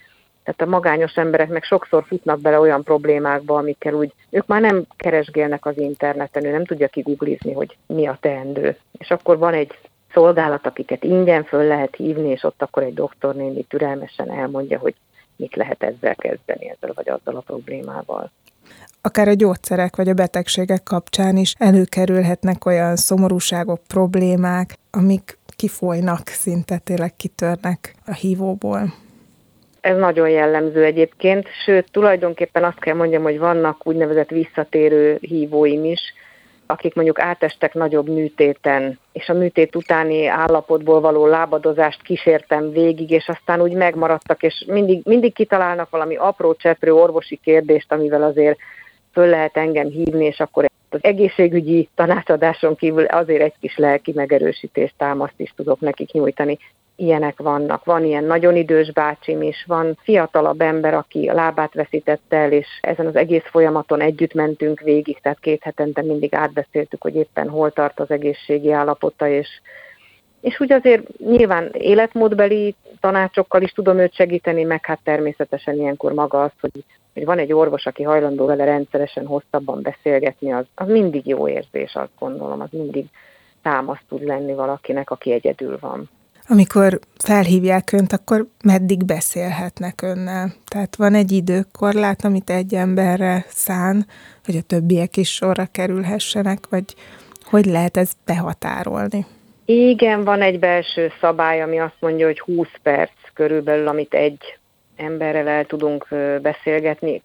Tehát 0.44 0.60
a 0.60 0.76
magányos 0.76 1.16
emberek 1.16 1.48
meg 1.48 1.62
sokszor 1.62 2.04
futnak 2.06 2.40
bele 2.40 2.58
olyan 2.58 2.82
problémákba, 2.82 3.56
amikkel 3.56 3.94
úgy, 3.94 4.12
ők 4.30 4.46
már 4.46 4.60
nem 4.60 4.84
keresgélnek 4.96 5.66
az 5.66 5.78
interneten, 5.78 6.44
ő 6.44 6.50
nem 6.50 6.64
tudja 6.64 6.88
kiguglizni, 6.88 7.52
hogy 7.52 7.76
mi 7.86 8.06
a 8.06 8.18
teendő. 8.20 8.76
És 8.98 9.10
akkor 9.10 9.38
van 9.38 9.54
egy 9.54 9.78
szolgálat, 10.12 10.66
akiket 10.66 11.04
ingyen 11.04 11.44
föl 11.44 11.64
lehet 11.64 11.96
hívni, 11.96 12.28
és 12.28 12.42
ott 12.42 12.62
akkor 12.62 12.82
egy 12.82 12.94
doktornéni 12.94 13.62
türelmesen 13.62 14.30
elmondja, 14.30 14.78
hogy 14.78 14.94
mit 15.36 15.56
lehet 15.56 15.82
ezzel 15.82 16.14
kezdeni, 16.14 16.68
ezzel 16.68 16.92
vagy 16.94 17.08
azzal 17.08 17.36
a 17.36 17.40
problémával 17.40 18.30
akár 19.06 19.28
a 19.28 19.34
gyógyszerek 19.34 19.96
vagy 19.96 20.08
a 20.08 20.14
betegségek 20.14 20.82
kapcsán 20.82 21.36
is 21.36 21.54
előkerülhetnek 21.58 22.66
olyan 22.66 22.96
szomorúságok, 22.96 23.80
problémák, 23.86 24.74
amik 24.90 25.38
kifolynak, 25.56 26.28
szinte 26.28 26.78
tényleg 26.78 27.16
kitörnek 27.16 27.94
a 28.06 28.12
hívóból. 28.12 28.80
Ez 29.80 29.96
nagyon 29.96 30.28
jellemző 30.28 30.84
egyébként, 30.84 31.46
sőt, 31.64 31.90
tulajdonképpen 31.90 32.64
azt 32.64 32.78
kell 32.78 32.94
mondjam, 32.94 33.22
hogy 33.22 33.38
vannak 33.38 33.86
úgynevezett 33.86 34.28
visszatérő 34.28 35.18
hívóim 35.20 35.84
is, 35.84 36.00
akik 36.66 36.94
mondjuk 36.94 37.20
átestek 37.20 37.74
nagyobb 37.74 38.08
műtéten, 38.08 38.98
és 39.12 39.28
a 39.28 39.32
műtét 39.32 39.76
utáni 39.76 40.26
állapotból 40.26 41.00
való 41.00 41.26
lábadozást 41.26 42.02
kísértem 42.02 42.70
végig, 42.70 43.10
és 43.10 43.28
aztán 43.28 43.60
úgy 43.60 43.72
megmaradtak, 43.72 44.42
és 44.42 44.64
mindig, 44.66 45.00
mindig 45.04 45.34
kitalálnak 45.34 45.90
valami 45.90 46.16
apró 46.16 46.54
cseprő 46.54 46.94
orvosi 46.94 47.40
kérdést, 47.42 47.92
amivel 47.92 48.22
azért 48.22 48.58
föl 49.14 49.26
lehet 49.26 49.56
engem 49.56 49.88
hívni, 49.88 50.24
és 50.24 50.40
akkor 50.40 50.70
az 50.88 50.98
egészségügyi 51.02 51.88
tanácsadáson 51.94 52.76
kívül 52.76 53.04
azért 53.04 53.42
egy 53.42 53.54
kis 53.60 53.76
lelki 53.76 54.12
megerősítést, 54.14 54.94
támaszt 54.96 55.34
is 55.40 55.52
tudok 55.56 55.80
nekik 55.80 56.12
nyújtani. 56.12 56.58
Ilyenek 56.96 57.38
vannak. 57.38 57.84
Van 57.84 58.04
ilyen 58.04 58.24
nagyon 58.24 58.56
idős 58.56 58.92
bácsim 58.92 59.42
is, 59.42 59.64
van 59.66 59.98
fiatalabb 60.02 60.60
ember, 60.60 60.94
aki 60.94 61.28
a 61.28 61.34
lábát 61.34 61.74
veszítette 61.74 62.36
el, 62.36 62.52
és 62.52 62.66
ezen 62.80 63.06
az 63.06 63.16
egész 63.16 63.44
folyamaton 63.44 64.00
együtt 64.00 64.34
mentünk 64.34 64.80
végig, 64.80 65.20
tehát 65.20 65.40
két 65.40 65.62
hetente 65.62 66.02
mindig 66.02 66.34
átbeszéltük, 66.34 67.02
hogy 67.02 67.14
éppen 67.14 67.48
hol 67.48 67.70
tart 67.70 68.00
az 68.00 68.10
egészségi 68.10 68.72
állapota, 68.72 69.28
és 69.28 69.48
és 70.44 70.60
úgy 70.60 70.72
azért 70.72 71.18
nyilván 71.18 71.70
életmódbeli 71.72 72.74
tanácsokkal 73.00 73.62
is 73.62 73.70
tudom 73.70 73.98
őt 73.98 74.14
segíteni, 74.14 74.62
meg 74.62 74.86
hát 74.86 75.00
természetesen 75.04 75.74
ilyenkor 75.74 76.12
maga 76.12 76.42
az, 76.42 76.50
hogy, 76.60 76.84
hogy 77.14 77.24
van 77.24 77.38
egy 77.38 77.52
orvos, 77.52 77.86
aki 77.86 78.02
hajlandó 78.02 78.46
vele 78.46 78.64
rendszeresen 78.64 79.26
hosszabban 79.26 79.82
beszélgetni, 79.82 80.52
az, 80.52 80.64
az 80.74 80.88
mindig 80.88 81.26
jó 81.26 81.48
érzés, 81.48 81.94
azt 81.94 82.10
gondolom, 82.18 82.60
az 82.60 82.68
mindig 82.70 83.06
támaszt 83.62 84.04
tud 84.08 84.24
lenni 84.24 84.54
valakinek, 84.54 85.10
aki 85.10 85.32
egyedül 85.32 85.78
van. 85.80 86.10
Amikor 86.48 86.98
felhívják 87.18 87.92
önt, 87.92 88.12
akkor 88.12 88.46
meddig 88.64 89.04
beszélhetnek 89.04 90.02
önnel? 90.02 90.52
Tehát 90.66 90.96
van 90.96 91.14
egy 91.14 91.32
időkorlát, 91.32 92.24
amit 92.24 92.50
egy 92.50 92.74
emberre 92.74 93.44
szán, 93.48 94.06
hogy 94.44 94.56
a 94.56 94.62
többiek 94.66 95.16
is 95.16 95.32
sorra 95.32 95.66
kerülhessenek, 95.72 96.58
vagy 96.70 96.84
hogy 97.44 97.66
lehet 97.66 97.96
ez 97.96 98.12
behatárolni? 98.24 99.26
Igen, 99.64 100.24
van 100.24 100.42
egy 100.42 100.58
belső 100.58 101.12
szabály, 101.20 101.62
ami 101.62 101.78
azt 101.78 101.96
mondja, 102.00 102.26
hogy 102.26 102.40
20 102.40 102.68
perc 102.82 103.12
körülbelül, 103.34 103.88
amit 103.88 104.14
egy 104.14 104.58
emberrel 104.96 105.48
el 105.48 105.64
tudunk 105.64 106.06
beszélgetni. 106.42 107.22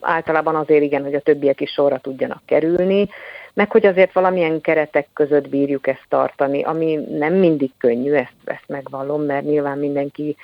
Általában 0.00 0.54
azért 0.54 0.82
igen, 0.82 1.02
hogy 1.02 1.14
a 1.14 1.20
többiek 1.20 1.60
is 1.60 1.70
sorra 1.70 1.98
tudjanak 1.98 2.42
kerülni, 2.44 3.08
meg 3.54 3.70
hogy 3.70 3.86
azért 3.86 4.12
valamilyen 4.12 4.60
keretek 4.60 5.08
között 5.12 5.48
bírjuk 5.48 5.86
ezt 5.86 6.06
tartani, 6.08 6.62
ami 6.62 6.94
nem 6.94 7.34
mindig 7.34 7.70
könnyű, 7.78 8.12
ezt, 8.12 8.32
ezt 8.44 8.64
megvallom, 8.66 9.22
mert 9.22 9.44
nyilván 9.44 9.78
mindenki 9.78 10.36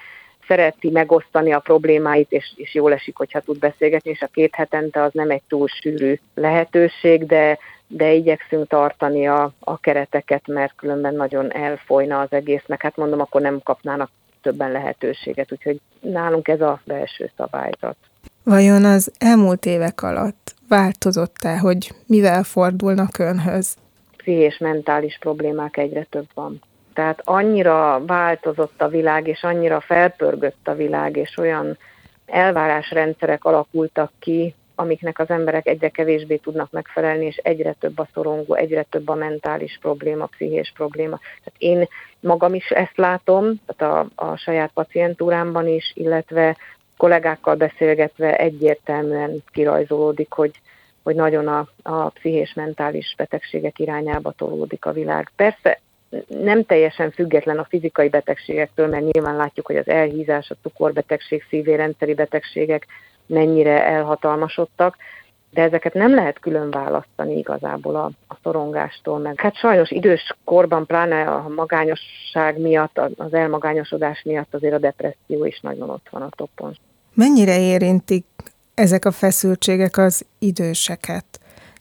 szereti 0.47 0.91
megosztani 0.91 1.53
a 1.53 1.59
problémáit, 1.59 2.33
és, 2.33 2.53
és 2.57 2.75
jól 2.75 2.93
esik, 2.93 3.17
hogyha 3.17 3.41
tud 3.41 3.59
beszélgetni, 3.59 4.11
és 4.11 4.21
a 4.21 4.27
két 4.33 4.55
hetente 4.55 5.03
az 5.03 5.13
nem 5.13 5.31
egy 5.31 5.43
túl 5.49 5.67
sűrű 5.67 6.19
lehetőség, 6.35 7.27
de, 7.27 7.59
de 7.87 8.13
igyekszünk 8.13 8.69
tartani 8.69 9.29
a, 9.29 9.53
a 9.61 9.81
kereteket, 9.81 10.47
mert 10.47 10.75
különben 10.77 11.15
nagyon 11.15 11.53
elfolyna 11.53 12.21
az 12.21 12.33
egész, 12.33 12.63
meg 12.67 12.83
hát 12.83 12.97
mondom, 12.97 13.21
akkor 13.21 13.41
nem 13.41 13.61
kapnának 13.63 14.11
többen 14.43 14.73
lehetőséget, 14.73 15.53
úgyhogy 15.53 15.81
nálunk 16.01 16.49
ez 16.49 16.61
a 16.61 16.81
belső 16.85 17.31
szabályzat. 17.37 17.97
Vajon 18.45 18.85
az 18.85 19.13
elmúlt 19.19 19.67
évek 19.67 20.03
alatt 20.03 20.55
változott-e, 20.69 21.59
hogy 21.59 21.93
mivel 22.07 22.43
fordulnak 22.43 23.19
önhöz? 23.19 23.77
Pszichés, 24.17 24.59
mentális 24.59 25.19
problémák 25.21 25.77
egyre 25.77 26.07
több 26.11 26.29
van. 26.35 26.61
Tehát 26.95 27.21
annyira 27.25 28.03
változott 28.07 28.83
a 28.83 28.89
világ, 28.89 29.27
és 29.27 29.43
annyira 29.43 29.81
felpörgött 29.81 30.69
a 30.69 30.75
világ, 30.75 31.17
és 31.17 31.37
olyan 31.39 31.79
elvárásrendszerek 32.27 33.45
alakultak 33.45 34.13
ki, 34.19 34.55
amiknek 34.81 35.19
az 35.19 35.31
emberek 35.31 35.67
egyre 35.67 35.89
kevésbé 35.89 36.37
tudnak 36.37 36.71
megfelelni, 36.71 37.25
és 37.25 37.37
egyre 37.37 37.73
több 37.73 37.99
a 37.99 38.09
szorongó, 38.15 38.55
egyre 38.55 38.83
több 38.83 39.09
a 39.09 39.15
mentális 39.15 39.79
probléma, 39.81 40.27
pszichés 40.27 40.73
probléma. 40.77 41.19
Tehát 41.19 41.55
én 41.59 41.89
magam 42.21 42.55
is 42.55 42.71
ezt 42.71 42.97
látom, 42.97 43.61
tehát 43.67 44.09
a, 44.17 44.25
a 44.27 44.37
saját 44.37 44.71
pacientúrámban 44.75 45.69
is, 45.69 45.93
illetve 45.95 46.57
kollégákkal 46.97 47.55
beszélgetve 47.55 48.37
egyértelműen 48.37 49.43
kirajzolódik, 49.53 50.33
hogy, 50.33 50.61
hogy 51.03 51.15
nagyon 51.15 51.49
a, 51.49 51.69
a 51.83 52.09
pszichés 52.09 52.53
mentális 52.55 53.15
betegségek 53.17 53.79
irányába 53.79 54.33
tolódik 54.33 54.85
a 54.85 54.93
világ. 54.93 55.31
Persze 55.37 55.81
nem 56.29 56.65
teljesen 56.65 57.11
független 57.11 57.59
a 57.59 57.67
fizikai 57.69 58.09
betegségektől, 58.09 58.87
mert 58.87 59.13
nyilván 59.13 59.37
látjuk, 59.37 59.67
hogy 59.67 59.77
az 59.77 59.89
elhízás, 59.89 60.51
a 60.51 60.57
cukorbetegség, 60.63 61.45
szívérendszeri 61.49 62.15
betegségek 62.15 62.87
mennyire 63.31 63.85
elhatalmasodtak, 63.87 64.97
de 65.51 65.63
ezeket 65.63 65.95
nem 65.95 66.15
lehet 66.15 66.39
külön 66.39 66.71
választani 66.71 67.39
igazából 67.39 67.97
a, 67.97 68.11
a 68.29 68.37
szorongástól, 68.43 69.19
meg 69.19 69.41
hát 69.41 69.57
sajnos 69.57 69.91
idős 69.91 70.35
korban, 70.45 70.87
pláne 70.87 71.23
a 71.23 71.49
magányosság 71.49 72.61
miatt, 72.61 72.99
az 73.17 73.35
elmagányosodás 73.35 74.23
miatt 74.25 74.55
azért 74.55 74.75
a 74.75 74.79
depresszió 74.79 75.45
is 75.45 75.61
nagyon 75.61 75.91
ott 75.91 76.07
van 76.11 76.23
a 76.23 76.29
toppon. 76.37 76.77
Mennyire 77.15 77.61
érintik 77.61 78.25
ezek 78.75 79.05
a 79.05 79.11
feszültségek 79.11 79.97
az 79.97 80.27
időseket? 80.39 81.40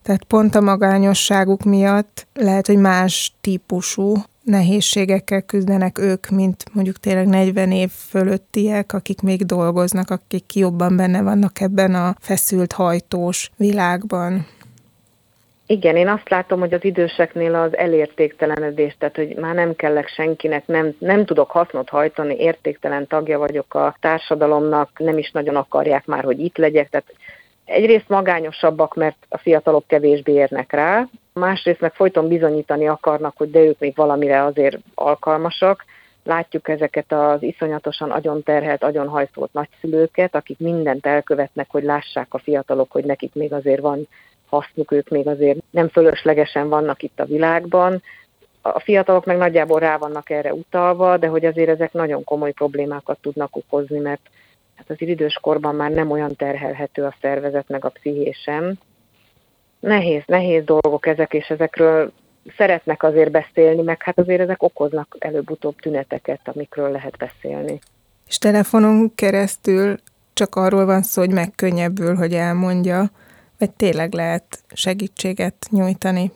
Tehát 0.10 0.24
pont 0.24 0.56
a 0.56 0.62
magányosságuk 0.62 1.64
miatt 1.64 2.28
lehet, 2.34 2.68
hogy 2.68 2.78
más 2.78 3.34
típusú 3.42 4.14
nehézségekkel 4.44 5.42
küzdenek 5.42 5.98
ők, 5.98 6.30
mint 6.30 6.64
mondjuk 6.74 6.98
tényleg 6.98 7.28
40 7.28 7.72
év 7.72 7.90
fölöttiek, 7.90 8.94
akik 8.94 9.22
még 9.22 9.46
dolgoznak, 9.46 10.10
akik 10.10 10.56
jobban 10.56 10.96
benne 10.96 11.22
vannak 11.22 11.62
ebben 11.62 11.96
a 11.96 12.16
feszült 12.20 12.72
hajtós 12.72 13.52
világban. 13.58 14.46
Igen, 15.66 15.96
én 15.96 16.08
azt 16.08 16.30
látom, 16.30 16.60
hogy 16.60 16.74
az 16.74 16.84
időseknél 16.84 17.56
az 17.56 17.78
elértéktelenedés, 17.78 18.96
tehát 19.00 19.16
hogy 19.16 19.36
már 19.36 19.56
nem 19.56 19.76
kellek 19.76 20.08
senkinek, 20.08 20.68
nem, 20.68 20.96
nem 21.00 21.26
tudok 21.26 21.52
hasznot 21.52 21.90
hajtani, 21.90 22.36
értéktelen 22.36 23.08
tagja 23.08 23.38
vagyok 23.38 23.74
a 23.74 23.96
társadalomnak, 24.00 24.90
nem 24.98 25.18
is 25.18 25.32
nagyon 25.32 25.56
akarják 25.56 26.06
már, 26.06 26.24
hogy 26.24 26.40
itt 26.40 26.58
legyek, 26.58 26.90
tehát 26.90 27.14
egyrészt 27.70 28.10
magányosabbak, 28.10 28.96
mert 28.96 29.18
a 29.30 29.38
fiatalok 29.38 29.88
kevésbé 29.88 30.32
érnek 30.32 30.72
rá, 30.72 31.08
másrészt 31.34 31.80
meg 31.80 31.94
folyton 31.94 32.28
bizonyítani 32.28 32.88
akarnak, 32.88 33.38
hogy 33.38 33.52
de 33.52 33.60
ők 33.60 33.80
még 33.80 33.96
valamire 33.96 34.44
azért 34.44 34.78
alkalmasak. 34.96 35.86
Látjuk 36.24 36.70
ezeket 36.70 37.12
az 37.12 37.44
iszonyatosan 37.44 38.12
agyon 38.12 38.44
terhelt, 38.44 38.84
agyon 38.84 39.08
hajszolt 39.08 39.54
nagyszülőket, 39.54 40.36
akik 40.36 40.60
mindent 40.60 41.06
elkövetnek, 41.06 41.68
hogy 41.70 41.84
lássák 41.84 42.34
a 42.34 42.38
fiatalok, 42.40 42.92
hogy 42.92 43.04
nekik 43.04 43.34
még 43.34 43.54
azért 43.54 43.82
van 43.82 44.08
hasznuk, 44.50 44.92
ők 44.92 45.10
még 45.10 45.28
azért 45.28 45.60
nem 45.70 45.88
fölöslegesen 45.88 46.70
vannak 46.70 47.04
itt 47.04 47.20
a 47.20 47.26
világban. 47.26 48.02
A 48.62 48.80
fiatalok 48.80 49.26
meg 49.26 49.38
nagyjából 49.38 49.80
rá 49.80 49.98
vannak 49.98 50.30
erre 50.30 50.54
utalva, 50.54 51.18
de 51.18 51.28
hogy 51.28 51.46
azért 51.46 51.70
ezek 51.70 51.94
nagyon 51.94 52.24
komoly 52.24 52.52
problémákat 52.52 53.18
tudnak 53.22 53.56
okozni, 53.56 54.00
mert 54.00 54.22
hát 54.80 54.90
az 54.90 55.08
idős 55.08 55.38
korban 55.42 55.76
már 55.76 55.92
nem 55.92 56.12
olyan 56.12 56.36
terhelhető 56.36 57.04
a 57.04 57.16
szervezet, 57.22 57.68
meg 57.68 57.86
a 57.86 57.90
pszichésem. 57.90 58.74
Nehéz, 59.80 60.24
nehéz 60.26 60.64
dolgok 60.64 61.06
ezek, 61.06 61.34
és 61.34 61.48
ezekről 61.48 62.12
szeretnek 62.58 63.04
azért 63.04 63.32
beszélni, 63.32 63.82
meg 63.82 64.04
hát 64.04 64.20
azért 64.20 64.42
ezek 64.42 64.64
okoznak 64.64 65.16
előbb-utóbb 65.20 65.76
tüneteket, 65.80 66.40
amikről 66.44 66.92
lehet 66.92 67.18
beszélni. 67.18 67.80
És 68.28 68.38
telefonon 68.38 69.16
keresztül 69.16 69.96
csak 70.34 70.56
arról 70.56 70.86
van 70.86 71.02
szó, 71.02 71.22
hogy 71.22 71.34
megkönnyebbül, 71.34 72.16
hogy 72.16 72.34
elmondja, 72.34 73.10
vagy 73.58 73.72
tényleg 73.72 74.14
lehet 74.14 74.60
segítséget 74.74 75.56
nyújtani? 75.70 76.32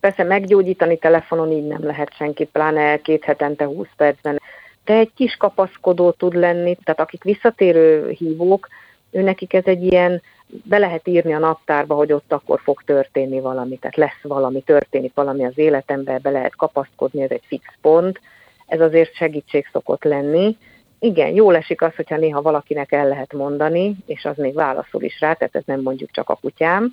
Persze 0.00 0.22
meggyógyítani 0.22 0.98
telefonon 0.98 1.52
így 1.52 1.66
nem 1.66 1.84
lehet 1.84 2.14
senki, 2.14 2.44
pláne 2.44 2.96
két 2.96 3.24
hetente 3.24 3.64
20 3.64 3.86
percben 3.96 4.40
de 4.86 4.94
egy 4.94 5.10
kis 5.14 5.36
kapaszkodó 5.36 6.10
tud 6.10 6.34
lenni, 6.34 6.76
tehát 6.84 7.00
akik 7.00 7.22
visszatérő 7.22 8.10
hívók, 8.10 8.68
ő 9.10 9.22
nekik 9.22 9.52
ez 9.52 9.64
egy 9.64 9.82
ilyen, 9.82 10.22
be 10.46 10.78
lehet 10.78 11.08
írni 11.08 11.34
a 11.34 11.38
naptárba, 11.38 11.94
hogy 11.94 12.12
ott 12.12 12.32
akkor 12.32 12.60
fog 12.60 12.82
történni 12.82 13.40
valami, 13.40 13.76
tehát 13.76 13.96
lesz 13.96 14.22
valami, 14.22 14.60
történik 14.60 15.14
valami 15.14 15.44
az 15.44 15.58
életemben, 15.58 16.20
be 16.22 16.30
lehet 16.30 16.56
kapaszkodni, 16.56 17.22
ez 17.22 17.30
egy 17.30 17.44
fix 17.46 17.64
pont, 17.80 18.20
ez 18.66 18.80
azért 18.80 19.14
segítség 19.14 19.68
szokott 19.72 20.04
lenni. 20.04 20.56
Igen, 20.98 21.34
jól 21.34 21.56
esik 21.56 21.82
az, 21.82 21.94
hogyha 21.94 22.16
néha 22.16 22.42
valakinek 22.42 22.92
el 22.92 23.08
lehet 23.08 23.32
mondani, 23.32 23.96
és 24.06 24.24
az 24.24 24.36
még 24.36 24.54
válaszol 24.54 25.02
is 25.02 25.20
rá, 25.20 25.32
tehát 25.32 25.56
ez 25.56 25.62
nem 25.66 25.80
mondjuk 25.80 26.10
csak 26.10 26.30
a 26.30 26.38
kutyám. 26.40 26.92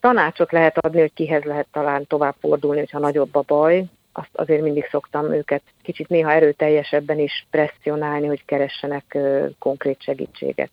Tanácsot 0.00 0.52
lehet 0.52 0.78
adni, 0.78 1.00
hogy 1.00 1.12
kihez 1.14 1.42
lehet 1.42 1.66
talán 1.72 2.06
tovább 2.06 2.34
fordulni, 2.40 2.78
hogyha 2.78 2.98
nagyobb 2.98 3.34
a 3.34 3.44
baj, 3.46 3.84
azt 4.12 4.30
azért 4.32 4.62
mindig 4.62 4.88
szoktam 4.90 5.32
őket 5.32 5.62
kicsit 5.82 6.08
néha 6.08 6.32
erőteljesebben 6.32 7.18
is 7.18 7.46
presszionálni, 7.50 8.26
hogy 8.26 8.44
keressenek 8.44 9.18
konkrét 9.58 10.02
segítséget. 10.02 10.70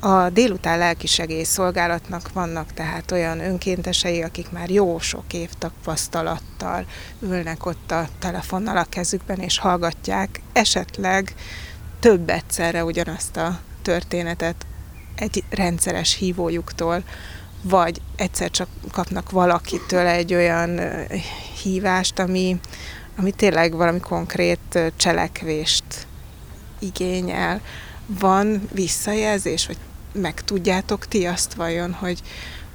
A 0.00 0.30
délután 0.30 0.78
lelkisegély 0.78 1.42
szolgálatnak 1.42 2.32
vannak 2.32 2.72
tehát 2.72 3.10
olyan 3.10 3.40
önkéntesei, 3.40 4.22
akik 4.22 4.50
már 4.50 4.70
jó 4.70 4.98
sok 4.98 5.32
év 5.32 5.50
tapasztalattal 5.58 6.84
ülnek 7.22 7.66
ott 7.66 7.90
a 7.90 8.04
telefonnal 8.18 8.76
a 8.76 8.86
kezükben, 8.90 9.38
és 9.38 9.58
hallgatják 9.58 10.40
esetleg 10.52 11.34
több 12.00 12.28
egyszerre 12.28 12.84
ugyanazt 12.84 13.36
a 13.36 13.58
történetet 13.82 14.66
egy 15.16 15.42
rendszeres 15.50 16.16
hívójuktól, 16.16 17.02
vagy 17.62 18.00
egyszer 18.16 18.50
csak 18.50 18.68
kapnak 18.92 19.30
valakitől 19.30 20.06
egy 20.06 20.34
olyan 20.34 20.80
hívást, 21.62 22.18
ami, 22.18 22.60
ami 23.16 23.30
tényleg 23.30 23.72
valami 23.72 24.00
konkrét 24.00 24.78
cselekvést 24.96 25.84
igényel. 26.78 27.60
Van 28.06 28.68
visszajelzés, 28.72 29.66
vagy 29.66 29.78
meg 30.12 30.40
tudjátok 30.44 31.06
ti 31.06 31.26
azt 31.26 31.54
vajon, 31.54 31.92
hogy 31.92 32.20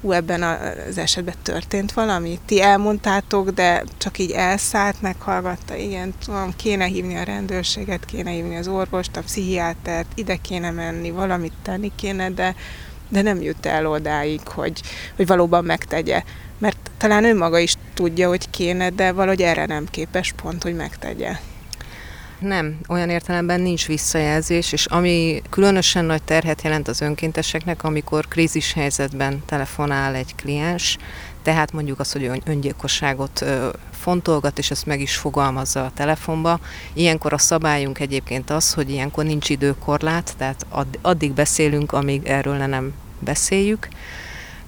ú, 0.00 0.12
ebben 0.12 0.42
az 0.88 0.98
esetben 0.98 1.34
történt 1.42 1.92
valami? 1.92 2.38
Ti 2.46 2.62
elmondtátok, 2.62 3.50
de 3.50 3.84
csak 3.98 4.18
így 4.18 4.30
elszállt, 4.30 5.00
meghallgatta, 5.00 5.74
igen, 5.74 6.14
tudom, 6.24 6.56
kéne 6.56 6.84
hívni 6.84 7.16
a 7.16 7.22
rendőrséget, 7.22 8.04
kéne 8.04 8.30
hívni 8.30 8.56
az 8.56 8.68
orvost, 8.68 9.16
a 9.16 9.22
pszichiátert, 9.22 10.06
ide 10.14 10.36
kéne 10.36 10.70
menni, 10.70 11.10
valamit 11.10 11.52
tenni 11.62 11.92
kéne, 11.96 12.30
de 12.30 12.54
de 13.08 13.22
nem 13.22 13.42
jut 13.42 13.66
el 13.66 13.86
odáig, 13.86 14.48
hogy, 14.48 14.80
hogy 15.16 15.26
valóban 15.26 15.64
megtegye. 15.64 16.22
Mert 16.58 16.90
talán 16.96 17.24
ő 17.24 17.36
maga 17.36 17.58
is 17.58 17.74
tudja, 17.94 18.28
hogy 18.28 18.50
kéne, 18.50 18.90
de 18.90 19.12
valahogy 19.12 19.42
erre 19.42 19.66
nem 19.66 19.86
képes 19.90 20.32
pont, 20.42 20.62
hogy 20.62 20.74
megtegye. 20.74 21.32
Nem, 22.38 22.78
olyan 22.88 23.10
értelemben 23.10 23.60
nincs 23.60 23.86
visszajelzés, 23.86 24.72
és 24.72 24.86
ami 24.86 25.42
különösen 25.50 26.04
nagy 26.04 26.22
terhet 26.22 26.62
jelent 26.62 26.88
az 26.88 27.00
önkénteseknek, 27.00 27.84
amikor 27.84 28.28
krízis 28.28 28.72
helyzetben 28.72 29.42
telefonál 29.46 30.14
egy 30.14 30.34
kliens, 30.34 30.98
tehát 31.42 31.72
mondjuk 31.72 32.00
az, 32.00 32.12
hogy 32.12 32.30
öngyilkosságot 32.44 33.44
fontolgat, 33.90 34.58
és 34.58 34.70
ezt 34.70 34.86
meg 34.86 35.00
is 35.00 35.16
fogalmazza 35.16 35.84
a 35.84 35.90
telefonba. 35.94 36.60
Ilyenkor 36.92 37.32
a 37.32 37.38
szabályunk 37.38 37.98
egyébként 37.98 38.50
az, 38.50 38.72
hogy 38.72 38.90
ilyenkor 38.90 39.24
nincs 39.24 39.48
időkorlát, 39.48 40.34
tehát 40.36 40.66
addig 41.02 41.32
beszélünk, 41.32 41.92
amíg 41.92 42.24
erről 42.24 42.56
nem 42.56 42.92
beszéljük. 43.18 43.88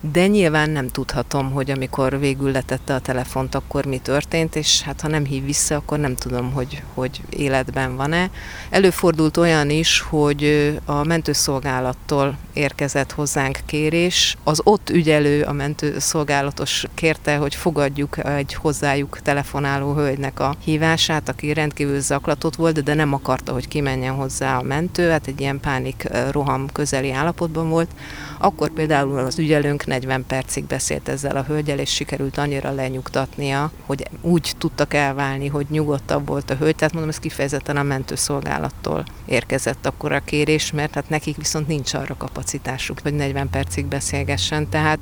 De 0.01 0.27
nyilván 0.27 0.71
nem 0.71 0.89
tudhatom, 0.89 1.51
hogy 1.51 1.71
amikor 1.71 2.19
végül 2.19 2.51
letette 2.51 2.95
a 2.95 2.99
telefont, 2.99 3.55
akkor 3.55 3.85
mi 3.85 3.99
történt, 3.99 4.57
és 4.57 4.83
hát 4.83 5.01
ha 5.01 5.09
nem 5.09 5.25
hív 5.25 5.45
vissza, 5.45 5.75
akkor 5.75 5.99
nem 5.99 6.15
tudom, 6.15 6.53
hogy, 6.53 6.83
hogy 6.95 7.21
életben 7.31 7.97
van-e. 7.97 8.31
Előfordult 8.71 9.37
olyan 9.37 9.71
is, 9.71 10.01
hogy 10.01 10.73
a 10.85 11.05
mentőszolgálattól 11.05 12.37
érkezett 12.53 13.13
hozzánk 13.13 13.59
kérés. 13.67 14.37
Az 14.45 14.61
ott 14.65 14.91
ügyelő, 14.91 15.43
a 15.43 15.53
mentőszolgálatos 15.53 16.85
kérte, 16.95 17.37
hogy 17.37 17.55
fogadjuk 17.55 18.25
egy 18.25 18.55
hozzájuk 18.55 19.19
telefonáló 19.23 19.95
hölgynek 19.95 20.41
a 20.41 20.55
hívását, 20.65 21.29
aki 21.29 21.53
rendkívül 21.53 22.01
zaklatott 22.01 22.57
volt, 22.57 22.83
de 22.83 22.95
nem 22.95 23.13
akarta, 23.13 23.53
hogy 23.53 23.69
kimenjen 23.69 24.15
hozzá 24.15 24.57
a 24.57 24.63
mentő, 24.63 25.11
hát 25.11 25.27
egy 25.27 25.41
ilyen 25.41 25.61
pánik 25.61 26.09
roham 26.31 26.67
közeli 26.73 27.11
állapotban 27.13 27.69
volt. 27.69 27.91
Akkor 28.39 28.71
például 28.71 29.19
az 29.19 29.39
ügyelőnk 29.39 29.87
40 29.87 30.27
percig 30.27 30.65
beszélt 30.65 31.09
ezzel 31.09 31.37
a 31.37 31.43
hölgyel, 31.43 31.79
és 31.79 31.95
sikerült 31.95 32.39
annyira 32.39 32.71
lenyugtatnia, 32.71 33.71
hogy 33.87 34.07
úgy 34.21 34.53
tudtak 34.59 34.95
elválni, 34.95 35.47
hogy 35.47 35.67
nyugodtabb 35.71 36.27
volt 36.27 36.51
a 36.51 36.55
hölgy. 36.55 36.77
Tehát 36.77 36.93
mondom, 36.93 37.11
ez 37.11 37.19
kifejezetten 37.19 37.77
a 37.77 37.83
mentőszolgálattól 37.83 39.05
érkezett 39.27 39.87
akkor 39.87 40.13
a 40.13 40.21
kérés, 40.21 40.73
mert 40.73 40.95
hát 40.95 41.09
nekik 41.09 41.37
viszont 41.37 41.67
nincs 41.67 41.95
arra 41.95 42.17
kapacitásuk, 42.17 43.01
hogy 43.03 43.15
40 43.15 43.51
percig 43.51 43.87
beszélgessen. 43.87 44.69
Tehát 44.69 45.01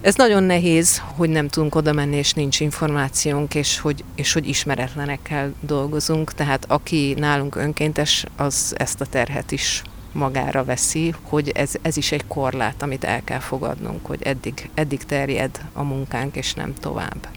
ez 0.00 0.14
nagyon 0.14 0.42
nehéz, 0.42 1.02
hogy 1.16 1.30
nem 1.30 1.48
tudunk 1.48 1.74
oda 1.74 1.92
menni, 1.92 2.16
és 2.16 2.32
nincs 2.32 2.60
információnk, 2.60 3.54
és 3.54 3.78
hogy, 3.78 4.04
és 4.14 4.32
hogy 4.32 4.48
ismeretlenekkel 4.48 5.54
dolgozunk, 5.60 6.32
tehát 6.32 6.64
aki 6.68 7.14
nálunk 7.18 7.54
önkéntes, 7.56 8.24
az 8.36 8.74
ezt 8.76 9.00
a 9.00 9.06
terhet 9.06 9.52
is 9.52 9.82
magára 10.16 10.64
veszi, 10.64 11.14
hogy 11.22 11.48
ez, 11.48 11.74
ez 11.82 11.96
is 11.96 12.12
egy 12.12 12.26
korlát, 12.26 12.82
amit 12.82 13.04
el 13.04 13.24
kell 13.24 13.38
fogadnunk, 13.38 14.06
hogy 14.06 14.22
eddig, 14.22 14.70
eddig 14.74 15.04
terjed 15.04 15.60
a 15.72 15.82
munkánk, 15.82 16.36
és 16.36 16.54
nem 16.54 16.74
tovább. 16.74 17.28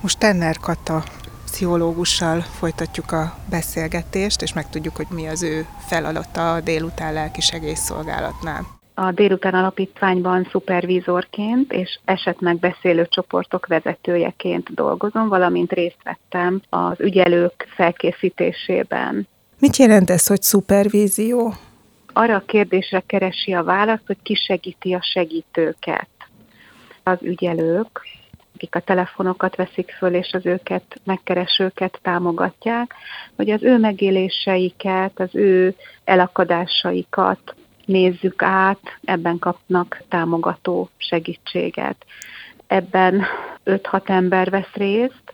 Most 0.00 0.18
Tenner 0.18 0.56
Kata 0.56 1.02
pszichológussal 1.44 2.40
folytatjuk 2.40 3.12
a 3.12 3.34
beszélgetést, 3.50 4.42
és 4.42 4.52
megtudjuk, 4.52 4.96
hogy 4.96 5.06
mi 5.10 5.26
az 5.26 5.42
ő 5.42 5.66
feladata 5.86 6.54
a 6.54 6.60
délután 6.60 7.12
lelki 7.12 7.40
segélyszolgálatnál. 7.40 8.66
A 8.94 9.12
délután 9.12 9.54
alapítványban 9.54 10.48
szupervízorként 10.50 11.72
és 11.72 11.98
esetmegbeszélő 12.04 13.06
csoportok 13.10 13.66
vezetőjeként 13.66 14.74
dolgozom, 14.74 15.28
valamint 15.28 15.72
részt 15.72 16.02
vettem 16.04 16.60
az 16.68 17.00
ügyelők 17.00 17.68
felkészítésében. 17.76 19.28
Mit 19.58 19.76
jelent 19.76 20.10
ez, 20.10 20.26
hogy 20.26 20.42
szupervízió? 20.42 21.54
Arra 22.18 22.34
a 22.34 22.44
kérdésre 22.46 23.02
keresi 23.06 23.52
a 23.52 23.62
választ, 23.62 24.06
hogy 24.06 24.16
ki 24.22 24.34
segíti 24.34 24.94
a 24.94 25.02
segítőket. 25.02 26.08
Az 27.02 27.18
ügyelők, 27.20 28.06
akik 28.54 28.74
a 28.74 28.80
telefonokat 28.80 29.56
veszik 29.56 29.90
föl, 29.98 30.14
és 30.14 30.32
az 30.32 30.46
őket, 30.46 31.00
megkeresőket 31.04 31.98
támogatják, 32.02 32.94
hogy 33.36 33.50
az 33.50 33.62
ő 33.62 33.78
megéléseiket, 33.78 35.20
az 35.20 35.34
ő 35.34 35.74
elakadásaikat 36.04 37.54
nézzük 37.84 38.42
át, 38.42 38.98
ebben 39.04 39.38
kapnak 39.38 40.02
támogató 40.08 40.88
segítséget. 40.96 42.06
Ebben 42.66 43.24
5-6 43.64 44.08
ember 44.08 44.50
vesz 44.50 44.72
részt, 44.72 45.32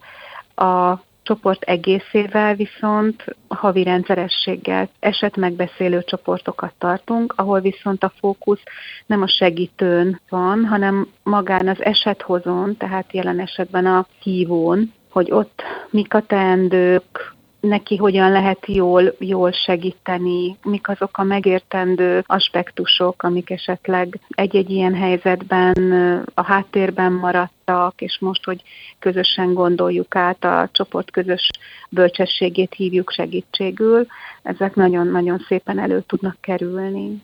a 0.55 1.03
csoport 1.25 1.63
egészével 1.63 2.55
viszont 2.55 3.25
havi 3.49 3.83
rendszerességgel 3.83 4.89
esetmegbeszélő 5.01 6.03
csoportokat 6.03 6.73
tartunk, 6.79 7.35
ahol 7.37 7.61
viszont 7.61 8.05
a 8.05 8.13
fókusz 8.19 8.63
nem 9.07 9.23
a 9.23 9.29
segítőn 9.29 10.21
van, 10.29 10.65
hanem 10.67 11.09
magán 11.23 11.69
az 11.69 11.83
esethozón, 11.83 12.77
tehát 12.77 13.13
jelen 13.13 13.41
esetben 13.41 13.87
a 13.87 14.07
hívón, 14.23 14.93
hogy 15.11 15.31
ott 15.31 15.63
mik 15.91 16.15
a 16.15 16.21
teendők, 16.21 17.34
neki 17.69 17.97
hogyan 17.97 18.31
lehet 18.31 18.67
jól, 18.67 19.15
jól 19.19 19.53
segíteni, 19.53 20.57
mik 20.63 20.89
azok 20.89 21.19
a 21.19 21.23
megértendő 21.23 22.25
aspektusok, 22.27 23.23
amik 23.23 23.51
esetleg 23.51 24.19
egy-egy 24.29 24.71
ilyen 24.71 24.95
helyzetben 24.95 25.93
a 26.35 26.45
háttérben 26.45 27.13
maradtak, 27.13 28.01
és 28.01 28.17
most, 28.21 28.45
hogy 28.45 28.63
közösen 28.99 29.55
gondoljuk 29.55 30.17
át, 30.17 30.45
a 30.45 30.69
csoport 30.73 31.11
közös 31.11 31.51
bölcsességét 31.89 32.75
hívjuk 32.75 33.11
segítségül, 33.11 34.07
ezek 34.43 34.75
nagyon-nagyon 34.75 35.45
szépen 35.49 35.79
elő 35.79 36.01
tudnak 36.07 36.37
kerülni. 36.41 37.23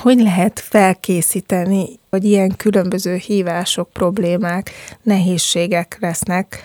Hogy 0.00 0.18
lehet 0.18 0.60
felkészíteni, 0.60 1.86
hogy 2.10 2.24
ilyen 2.24 2.56
különböző 2.56 3.14
hívások, 3.14 3.92
problémák, 3.92 4.70
nehézségek 5.02 5.96
lesznek 6.00 6.62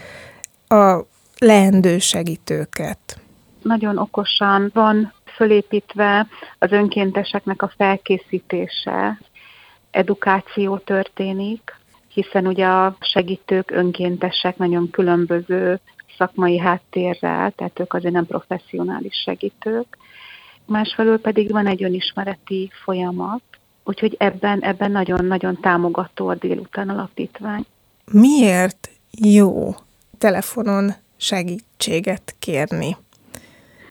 a 0.67 1.10
leendő 1.41 1.99
segítőket? 1.99 3.19
Nagyon 3.61 3.97
okosan 3.97 4.71
van 4.73 5.13
fölépítve 5.35 6.27
az 6.59 6.71
önkénteseknek 6.71 7.61
a 7.61 7.71
felkészítése, 7.77 9.19
edukáció 9.91 10.77
történik, 10.77 11.75
hiszen 12.07 12.47
ugye 12.47 12.65
a 12.65 12.95
segítők 12.99 13.71
önkéntesek 13.71 14.57
nagyon 14.57 14.89
különböző 14.89 15.79
szakmai 16.17 16.57
háttérrel, 16.57 17.51
tehát 17.51 17.79
ők 17.79 17.93
azért 17.93 18.13
nem 18.13 18.25
professzionális 18.25 19.15
segítők. 19.15 19.97
Másfelől 20.65 21.19
pedig 21.19 21.51
van 21.51 21.67
egy 21.67 21.83
önismereti 21.83 22.71
folyamat, 22.83 23.41
úgyhogy 23.83 24.15
ebben, 24.19 24.59
ebben 24.59 24.91
nagyon-nagyon 24.91 25.59
támogató 25.61 26.27
a 26.27 26.35
délután 26.35 26.89
alapítvány. 26.89 27.65
Miért 28.11 28.89
jó 29.11 29.75
telefonon 30.17 30.93
segítséget 31.21 32.35
kérni. 32.39 32.97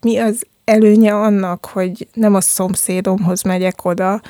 Mi 0.02 0.18
az 0.18 0.46
előnye 0.64 1.14
annak, 1.14 1.64
hogy 1.64 2.06
nem 2.14 2.34
a 2.34 2.40
szomszédomhoz 2.40 3.42
megyek 3.42 3.84
oda, 3.84 4.20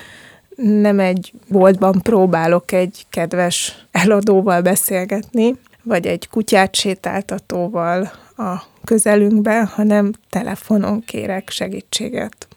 nem 0.56 0.98
egy 0.98 1.32
boltban 1.48 2.00
próbálok 2.02 2.72
egy 2.72 3.06
kedves 3.10 3.86
eladóval 3.90 4.60
beszélgetni, 4.60 5.54
vagy 5.82 6.06
egy 6.06 6.28
kutyát 6.28 6.74
sétáltatóval 6.74 8.10
a 8.36 8.62
közelünkben, 8.84 9.66
hanem 9.66 10.12
telefonon 10.30 11.04
kérek 11.04 11.50
segítséget. 11.50 12.48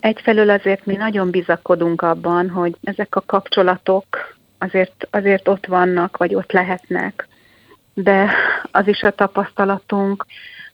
Egyfelől 0.00 0.50
azért 0.50 0.86
mi 0.86 0.96
nagyon 0.96 1.30
bizakodunk 1.30 2.02
abban, 2.02 2.48
hogy 2.48 2.76
ezek 2.82 3.16
a 3.16 3.22
kapcsolatok 3.26 4.06
azért, 4.58 5.08
azért 5.10 5.48
ott 5.48 5.66
vannak, 5.66 6.16
vagy 6.16 6.34
ott 6.34 6.52
lehetnek 6.52 7.28
de 7.94 8.30
az 8.70 8.86
is 8.86 9.02
a 9.02 9.10
tapasztalatunk, 9.10 10.26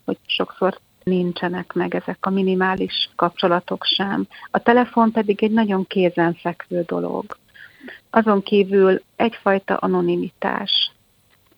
hogy 0.04 0.18
sokszor 0.26 0.78
nincsenek 1.02 1.72
meg 1.72 1.94
ezek 1.94 2.26
a 2.26 2.30
minimális 2.30 3.10
kapcsolatok 3.16 3.84
sem. 3.84 4.26
A 4.50 4.58
telefon 4.58 5.12
pedig 5.12 5.42
egy 5.42 5.50
nagyon 5.50 5.86
kézenfekvő 5.86 6.82
dolog. 6.86 7.36
Azon 8.10 8.42
kívül 8.42 9.02
egyfajta 9.16 9.76
anonimitás. 9.76 10.92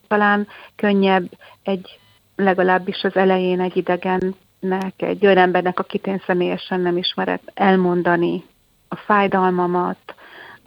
Talán 0.08 0.46
könnyebb 0.76 1.28
egy, 1.62 1.98
legalábbis 2.36 3.02
az 3.02 3.16
elején 3.16 3.60
egy 3.60 3.76
idegennek, 3.76 4.94
egy 4.96 5.26
olyan 5.26 5.38
embernek, 5.38 5.78
akit 5.78 6.06
én 6.06 6.22
személyesen 6.26 6.80
nem 6.80 6.96
ismerek, 6.96 7.40
elmondani 7.54 8.44
a 8.88 8.96
fájdalmamat, 8.96 10.14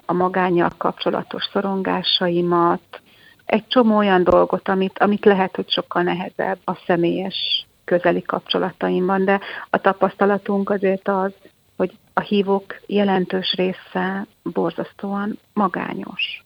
a 0.05 0.13
magányjal 0.13 0.71
kapcsolatos 0.77 1.49
szorongásaimat, 1.51 3.01
egy 3.45 3.67
csomó 3.67 3.97
olyan 3.97 4.23
dolgot, 4.23 4.69
amit, 4.69 4.99
amit 4.99 5.25
lehet, 5.25 5.55
hogy 5.55 5.69
sokkal 5.69 6.03
nehezebb 6.03 6.57
a 6.65 6.77
személyes 6.85 7.65
közeli 7.83 8.21
kapcsolataimban, 8.21 9.25
de 9.25 9.39
a 9.69 9.77
tapasztalatunk 9.77 10.69
azért 10.69 11.07
az, 11.07 11.31
hogy 11.77 11.91
a 12.13 12.19
hívók 12.19 12.81
jelentős 12.85 13.53
része 13.53 14.25
borzasztóan 14.43 15.39
magányos. 15.53 16.43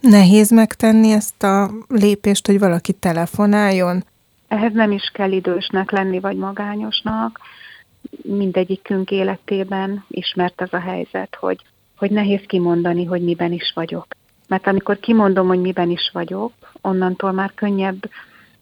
Nehéz 0.00 0.50
megtenni 0.50 1.10
ezt 1.10 1.42
a 1.42 1.70
lépést, 1.88 2.46
hogy 2.46 2.58
valaki 2.58 2.92
telefonáljon? 2.92 4.04
Ehhez 4.48 4.72
nem 4.72 4.90
is 4.90 5.10
kell 5.12 5.32
idősnek 5.32 5.90
lenni, 5.90 6.20
vagy 6.20 6.36
magányosnak. 6.36 7.40
Mindegyikünk 8.22 9.10
életében 9.10 10.04
ismert 10.08 10.60
ez 10.60 10.72
a 10.72 10.80
helyzet, 10.80 11.36
hogy, 11.40 11.62
hogy 11.96 12.10
nehéz 12.10 12.40
kimondani, 12.46 13.04
hogy 13.04 13.22
miben 13.22 13.52
is 13.52 13.72
vagyok. 13.74 14.06
Mert 14.46 14.66
amikor 14.66 14.98
kimondom, 14.98 15.46
hogy 15.46 15.60
miben 15.60 15.90
is 15.90 16.10
vagyok, 16.12 16.52
onnantól 16.80 17.32
már 17.32 17.54
könnyebb 17.54 18.10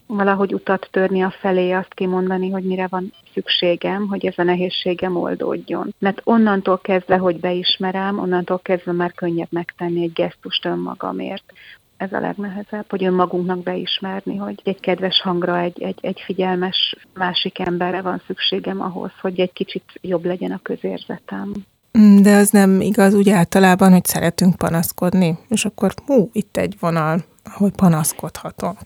valahogy 0.07 0.55
utat 0.55 0.88
törni 0.90 1.23
a 1.23 1.35
felé, 1.40 1.70
azt 1.70 1.94
kimondani, 1.94 2.51
hogy 2.51 2.64
mire 2.64 2.87
van 2.87 3.12
szükségem, 3.33 4.07
hogy 4.09 4.27
ez 4.27 4.35
a 4.37 4.42
nehézségem 4.42 5.16
oldódjon. 5.16 5.94
Mert 5.99 6.20
onnantól 6.25 6.79
kezdve, 6.79 7.16
hogy 7.16 7.40
beismerem, 7.40 8.18
onnantól 8.18 8.59
kezdve 8.59 8.92
már 8.92 9.12
könnyebb 9.12 9.49
megtenni 9.51 10.03
egy 10.03 10.12
gesztust 10.12 10.64
önmagamért. 10.64 11.53
Ez 11.97 12.12
a 12.12 12.20
legnehezebb, 12.20 12.90
hogy 12.90 13.05
önmagunknak 13.05 13.62
beismerni, 13.62 14.37
hogy 14.37 14.61
egy 14.64 14.81
kedves 14.81 15.20
hangra, 15.20 15.59
egy, 15.59 15.83
egy, 15.83 15.99
egy 16.01 16.20
figyelmes 16.25 16.97
másik 17.14 17.59
emberre 17.59 18.01
van 18.01 18.23
szükségem 18.27 18.81
ahhoz, 18.81 19.12
hogy 19.20 19.40
egy 19.40 19.53
kicsit 19.53 19.85
jobb 20.01 20.25
legyen 20.25 20.53
a 20.53 20.61
közérzetem. 20.62 21.53
Mm, 21.98 22.22
de 22.22 22.37
az 22.37 22.50
nem 22.50 22.80
igaz 22.80 23.14
úgy 23.14 23.30
általában, 23.30 23.92
hogy 23.92 24.04
szeretünk 24.04 24.57
panaszkodni, 24.57 25.38
és 25.48 25.64
akkor 25.64 25.94
hú, 26.07 26.30
itt 26.33 26.57
egy 26.57 26.76
vonal, 26.80 27.24
ahol 27.44 27.70
panaszkodhatunk. 27.70 28.78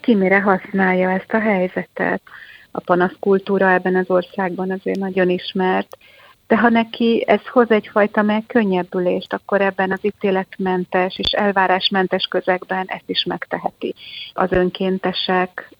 Ki 0.00 0.14
mire 0.14 0.40
használja 0.40 1.10
ezt 1.10 1.32
a 1.32 1.40
helyzetet? 1.40 2.22
A 2.70 2.80
panaszkultúra 2.80 3.70
ebben 3.72 3.96
az 3.96 4.10
országban 4.10 4.70
azért 4.70 4.98
nagyon 4.98 5.30
ismert, 5.30 5.98
de 6.46 6.56
ha 6.56 6.68
neki 6.68 7.24
ez 7.26 7.46
hoz 7.52 7.70
egyfajta 7.70 8.22
megkönnyebbülést, 8.22 9.32
akkor 9.32 9.60
ebben 9.60 9.92
az 9.92 9.98
ítéletmentes 10.02 11.18
és 11.18 11.30
elvárásmentes 11.30 12.26
közegben 12.30 12.84
ezt 12.86 13.04
is 13.08 13.24
megteheti. 13.24 13.94
Az 14.32 14.52
önkéntesek 14.52 15.70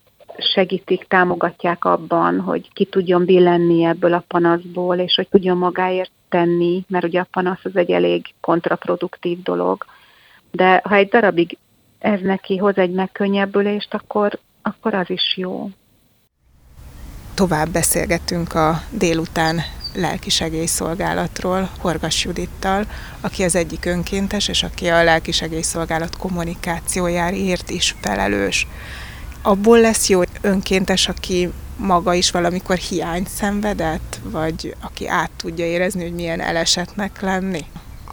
segítik, 0.53 1.05
támogatják 1.07 1.85
abban, 1.85 2.39
hogy 2.39 2.69
ki 2.73 2.85
tudjon 2.85 3.25
billenni 3.25 3.83
ebből 3.83 4.13
a 4.13 4.23
panaszból, 4.27 4.97
és 4.97 5.15
hogy 5.15 5.27
tudjon 5.27 5.57
magáért 5.57 6.11
tenni, 6.29 6.83
mert 6.87 7.05
ugye 7.05 7.19
a 7.19 7.27
panasz 7.31 7.59
az 7.63 7.75
egy 7.75 7.91
elég 7.91 8.25
kontraproduktív 8.41 9.41
dolog. 9.43 9.85
De 10.51 10.81
ha 10.83 10.95
egy 10.95 11.07
darabig 11.07 11.57
ez 11.99 12.19
neki 12.21 12.57
hoz 12.57 12.77
egy 12.77 12.91
megkönnyebbülést, 12.91 13.93
akkor, 13.93 14.39
akkor 14.61 14.93
az 14.93 15.09
is 15.09 15.37
jó. 15.37 15.69
Tovább 17.33 17.69
beszélgetünk 17.69 18.53
a 18.53 18.81
délután 18.91 19.59
lelkisegélyszolgálatról 19.95 21.69
Horgas 21.79 22.23
Judittal, 22.23 22.85
aki 23.21 23.43
az 23.43 23.55
egyik 23.55 23.85
önkéntes, 23.85 24.47
és 24.47 24.63
aki 24.63 24.87
a 24.87 25.03
lelkisegélyszolgálat 25.03 26.17
kommunikációjáért 26.17 27.69
is 27.69 27.95
felelős. 28.01 28.67
Abból 29.41 29.79
lesz 29.79 30.09
jó 30.09 30.21
önkéntes, 30.41 31.07
aki 31.07 31.49
maga 31.77 32.13
is 32.13 32.31
valamikor 32.31 32.77
hiányt 32.77 33.29
szenvedett, 33.29 34.19
vagy 34.23 34.75
aki 34.81 35.07
át 35.07 35.31
tudja 35.37 35.65
érezni, 35.65 36.01
hogy 36.03 36.13
milyen 36.13 36.41
elesetnek 36.41 37.21
lenni? 37.21 37.65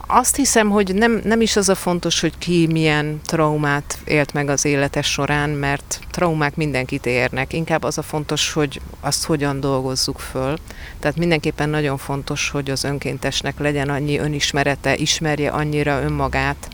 Azt 0.08 0.36
hiszem, 0.36 0.70
hogy 0.70 0.94
nem, 0.94 1.20
nem 1.24 1.40
is 1.40 1.56
az 1.56 1.68
a 1.68 1.74
fontos, 1.74 2.20
hogy 2.20 2.38
ki 2.38 2.66
milyen 2.70 3.20
traumát 3.24 3.98
élt 4.04 4.32
meg 4.32 4.48
az 4.48 4.64
élete 4.64 5.02
során, 5.02 5.50
mert 5.50 6.00
traumák 6.10 6.56
mindenkit 6.56 7.06
érnek. 7.06 7.52
Inkább 7.52 7.82
az 7.82 7.98
a 7.98 8.02
fontos, 8.02 8.52
hogy 8.52 8.80
azt 9.00 9.24
hogyan 9.24 9.60
dolgozzuk 9.60 10.18
föl. 10.18 10.58
Tehát 11.00 11.16
mindenképpen 11.16 11.68
nagyon 11.68 11.96
fontos, 11.96 12.50
hogy 12.50 12.70
az 12.70 12.84
önkéntesnek 12.84 13.58
legyen 13.58 13.88
annyi 13.88 14.18
önismerete, 14.18 14.96
ismerje 14.96 15.50
annyira 15.50 16.02
önmagát, 16.02 16.68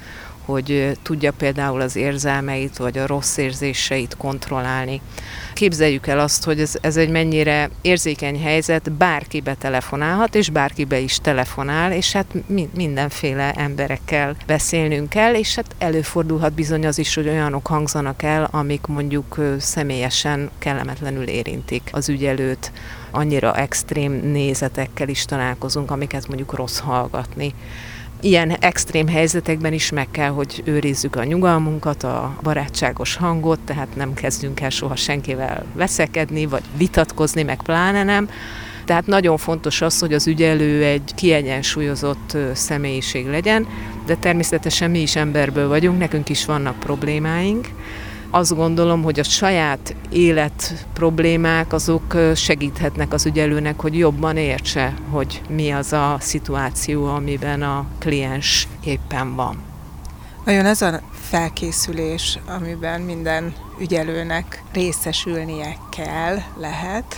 hogy 0.44 0.98
tudja 1.02 1.33
például 1.33 1.81
az 1.81 1.96
érzelmeit 1.96 2.76
vagy 2.76 2.98
a 2.98 3.07
rossz 3.07 3.37
érzéseit 3.37 4.16
kontrollálni. 4.16 5.00
Képzeljük 5.55 6.07
el 6.07 6.18
azt, 6.18 6.44
hogy 6.44 6.61
ez, 6.61 6.74
ez 6.81 6.96
egy 6.96 7.11
mennyire 7.11 7.70
érzékeny 7.81 8.42
helyzet, 8.42 8.92
bárki 8.92 9.40
betelefonálhat, 9.40 10.35
és 10.35 10.50
bárki 10.50 10.85
be 10.85 10.98
is 10.98 11.18
telefonál, 11.18 11.92
és 11.92 12.12
hát 12.12 12.26
mindenféle 12.74 13.52
emberekkel 13.52 14.37
beszélnünk 14.46 15.09
kell, 15.09 15.35
és 15.35 15.55
hát 15.55 15.74
előfordulhat 15.78 16.52
bizony 16.52 16.87
az 16.87 16.98
is, 16.98 17.14
hogy 17.14 17.28
olyanok 17.28 17.66
hangzanak 17.66 18.22
el, 18.22 18.48
amik 18.50 18.87
mondjuk 18.87 19.37
személyesen 19.59 20.50
kellemetlenül 20.59 21.28
érintik 21.28 21.88
az 21.92 22.09
ügyelőt, 22.09 22.72
annyira 23.11 23.55
extrém 23.55 24.12
nézetekkel 24.12 25.09
is 25.09 25.24
találkozunk, 25.24 25.90
amiket 25.90 26.28
mondjuk 26.28 26.55
rossz 26.55 26.78
hallgatni 26.78 27.55
ilyen 28.22 28.50
extrém 28.50 29.08
helyzetekben 29.08 29.72
is 29.72 29.90
meg 29.90 30.11
kell, 30.11 30.30
hogy 30.30 30.62
őrizzük 30.64 31.16
a 31.16 31.24
nyugalmunkat, 31.24 32.02
a 32.02 32.37
barátságos 32.42 33.16
hangot, 33.16 33.58
tehát 33.61 33.96
nem 33.96 34.14
kezdünk 34.14 34.61
el 34.61 34.70
soha 34.70 34.96
senkivel 34.96 35.64
veszekedni, 35.74 36.46
vagy 36.46 36.62
vitatkozni, 36.76 37.42
meg 37.42 37.62
pláne 37.62 38.02
nem. 38.02 38.28
Tehát 38.85 39.06
nagyon 39.06 39.37
fontos 39.37 39.80
az, 39.80 39.98
hogy 39.98 40.12
az 40.14 40.26
ügyelő 40.26 40.85
egy 40.85 41.12
kiegyensúlyozott 41.14 42.37
személyiség 42.52 43.26
legyen, 43.26 43.66
de 44.06 44.16
természetesen 44.16 44.90
mi 44.90 45.00
is 45.00 45.16
emberből 45.16 45.68
vagyunk, 45.68 45.98
nekünk 45.98 46.28
is 46.28 46.44
vannak 46.44 46.78
problémáink, 46.78 47.68
azt 48.35 48.55
gondolom, 48.55 49.03
hogy 49.03 49.18
a 49.18 49.23
saját 49.23 49.95
élet 50.11 50.87
problémák 50.92 51.73
azok 51.73 52.16
segíthetnek 52.35 53.12
az 53.12 53.27
ügyelőnek, 53.27 53.81
hogy 53.81 53.99
jobban 53.99 54.37
értse, 54.37 54.95
hogy 55.11 55.42
mi 55.49 55.71
az 55.71 55.92
a 55.92 56.16
szituáció, 56.21 57.07
amiben 57.07 57.62
a 57.62 57.87
kliens 57.99 58.68
éppen 58.85 59.35
van. 59.35 59.62
Vajon 60.45 60.66
ez 60.66 60.83
a 60.83 61.01
felkészülés, 61.12 62.38
amiben 62.47 63.01
minden 63.01 63.55
ügyelőnek 63.81 64.62
részesülnie 64.73 65.77
kell, 65.90 66.38
lehet, 66.57 67.16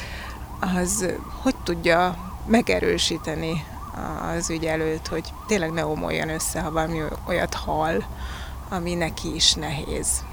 az 0.61 1.07
hogy 1.42 1.55
tudja 1.64 2.16
megerősíteni 2.46 3.64
az 4.37 4.50
ügyelőt, 4.50 5.07
hogy 5.07 5.24
tényleg 5.46 5.72
ne 5.72 5.87
omoljon 5.87 6.29
össze, 6.29 6.61
ha 6.61 6.70
valami 6.70 6.98
olyat 7.27 7.55
hall, 7.55 8.03
ami 8.68 8.94
neki 8.94 9.35
is 9.35 9.53
nehéz. 9.53 10.24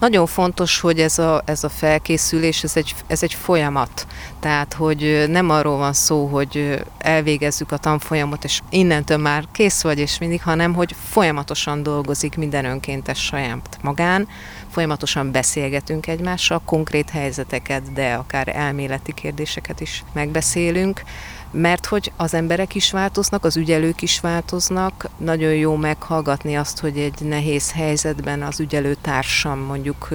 Nagyon 0.00 0.26
fontos, 0.26 0.80
hogy 0.80 1.00
ez 1.00 1.18
a, 1.18 1.42
ez 1.44 1.64
a 1.64 1.68
felkészülés, 1.68 2.62
ez 2.62 2.76
egy, 2.76 2.94
ez 3.06 3.22
egy 3.22 3.34
folyamat. 3.34 4.06
Tehát, 4.40 4.74
hogy 4.74 5.24
nem 5.28 5.50
arról 5.50 5.76
van 5.76 5.92
szó, 5.92 6.26
hogy 6.26 6.84
elvégezzük 6.98 7.72
a 7.72 7.76
tanfolyamot, 7.76 8.44
és 8.44 8.60
innentől 8.70 9.16
már 9.16 9.44
kész 9.52 9.82
vagy, 9.82 9.98
és 9.98 10.18
mindig, 10.18 10.42
hanem, 10.42 10.74
hogy 10.74 10.94
folyamatosan 11.08 11.82
dolgozik 11.82 12.36
minden 12.36 12.64
önkéntes 12.64 13.24
saját 13.24 13.78
magán, 13.82 14.28
folyamatosan 14.70 15.30
beszélgetünk 15.30 16.06
egymással, 16.06 16.60
konkrét 16.64 17.10
helyzeteket, 17.10 17.92
de 17.92 18.12
akár 18.12 18.48
elméleti 18.56 19.12
kérdéseket 19.12 19.80
is 19.80 20.04
megbeszélünk 20.12 21.02
mert 21.50 21.86
hogy 21.86 22.12
az 22.16 22.34
emberek 22.34 22.74
is 22.74 22.90
változnak, 22.90 23.44
az 23.44 23.56
ügyelők 23.56 24.02
is 24.02 24.20
változnak, 24.20 25.08
nagyon 25.16 25.54
jó 25.54 25.76
meghallgatni 25.76 26.56
azt, 26.56 26.80
hogy 26.80 26.98
egy 26.98 27.20
nehéz 27.20 27.72
helyzetben 27.72 28.42
az 28.42 28.60
ügyelő 28.60 28.94
társam 29.00 29.58
mondjuk 29.58 30.08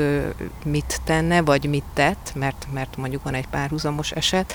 mit 0.65 1.01
tenne, 1.03 1.41
vagy 1.41 1.69
mit 1.69 1.83
tett, 1.93 2.31
mert, 2.35 2.67
mert 2.73 2.97
mondjuk 2.97 3.23
van 3.23 3.33
egy 3.33 3.47
párhuzamos 3.47 4.11
eset. 4.11 4.53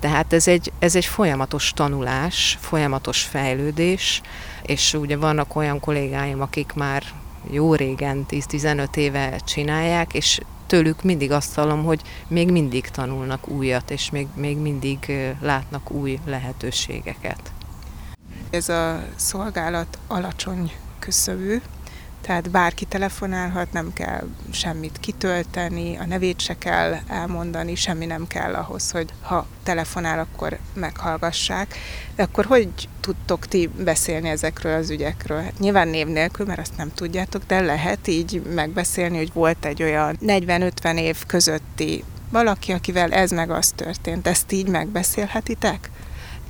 Tehát 0.00 0.32
ez 0.32 0.48
egy, 0.48 0.72
ez 0.78 0.96
egy 0.96 1.04
folyamatos 1.04 1.72
tanulás, 1.72 2.58
folyamatos 2.60 3.22
fejlődés, 3.22 4.20
és 4.62 4.94
ugye 4.94 5.16
vannak 5.16 5.56
olyan 5.56 5.80
kollégáim, 5.80 6.40
akik 6.40 6.72
már 6.72 7.02
jó 7.50 7.74
régen, 7.74 8.26
10-15 8.30 8.96
éve 8.96 9.38
csinálják, 9.44 10.14
és 10.14 10.40
tőlük 10.70 11.02
mindig 11.02 11.30
azt 11.30 11.54
hallom, 11.54 11.84
hogy 11.84 12.00
még 12.28 12.50
mindig 12.50 12.88
tanulnak 12.88 13.48
újat, 13.48 13.90
és 13.90 14.10
még, 14.10 14.26
még 14.34 14.56
mindig 14.56 15.12
látnak 15.40 15.90
új 15.90 16.18
lehetőségeket. 16.24 17.52
Ez 18.50 18.68
a 18.68 19.02
szolgálat 19.16 19.98
alacsony 20.06 20.72
küszöbű, 20.98 21.60
tehát 22.20 22.50
bárki 22.50 22.84
telefonálhat, 22.84 23.72
nem 23.72 23.92
kell 23.92 24.26
semmit 24.50 24.98
kitölteni, 25.00 25.96
a 25.96 26.06
nevét 26.06 26.40
se 26.40 26.58
kell 26.58 26.94
elmondani, 27.06 27.74
semmi 27.74 28.06
nem 28.06 28.26
kell 28.26 28.54
ahhoz, 28.54 28.90
hogy 28.90 29.08
ha 29.22 29.46
telefonál, 29.62 30.18
akkor 30.18 30.58
meghallgassák. 30.74 31.74
De 32.16 32.22
akkor 32.22 32.44
hogy 32.44 32.68
tudtok 33.00 33.46
ti 33.46 33.70
beszélni 33.84 34.28
ezekről 34.28 34.74
az 34.74 34.90
ügyekről? 34.90 35.42
Hát 35.42 35.58
nyilván 35.58 35.88
név 35.88 36.06
nélkül, 36.06 36.46
mert 36.46 36.60
azt 36.60 36.76
nem 36.76 36.92
tudjátok, 36.94 37.42
de 37.46 37.60
lehet 37.60 38.06
így 38.06 38.42
megbeszélni, 38.54 39.16
hogy 39.16 39.32
volt 39.32 39.64
egy 39.64 39.82
olyan 39.82 40.18
40-50 40.26 40.98
év 40.98 41.16
közötti 41.26 42.04
valaki, 42.30 42.72
akivel 42.72 43.12
ez 43.12 43.30
meg 43.30 43.50
az 43.50 43.70
történt. 43.70 44.26
Ezt 44.26 44.52
így 44.52 44.68
megbeszélhetitek? 44.68 45.90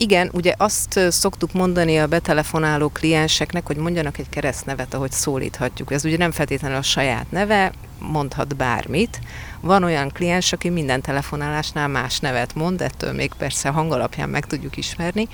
Igen, 0.03 0.31
ugye 0.33 0.55
azt 0.57 1.01
szoktuk 1.09 1.53
mondani 1.53 1.99
a 1.99 2.07
betelefonáló 2.07 2.89
klienseknek, 2.89 3.67
hogy 3.67 3.77
mondjanak 3.77 4.19
egy 4.19 4.29
keresztnevet, 4.29 4.95
ahogy 4.95 5.11
szólíthatjuk. 5.11 5.93
Ez 5.93 6.05
ugye 6.05 6.17
nem 6.17 6.31
feltétlenül 6.31 6.77
a 6.77 6.83
saját 6.83 7.31
neve, 7.31 7.73
mondhat 7.99 8.57
bármit. 8.57 9.21
Van 9.61 9.85
olyan 9.85 10.09
kliens, 10.09 10.53
aki 10.53 10.69
minden 10.69 11.01
telefonálásnál 11.01 11.89
más 11.89 12.19
nevet 12.19 12.55
mond, 12.55 12.81
ettől 12.81 13.13
még 13.13 13.33
persze 13.39 13.69
hangalapján 13.69 14.29
meg 14.29 14.47
tudjuk 14.47 14.77
ismerni, 14.77 15.29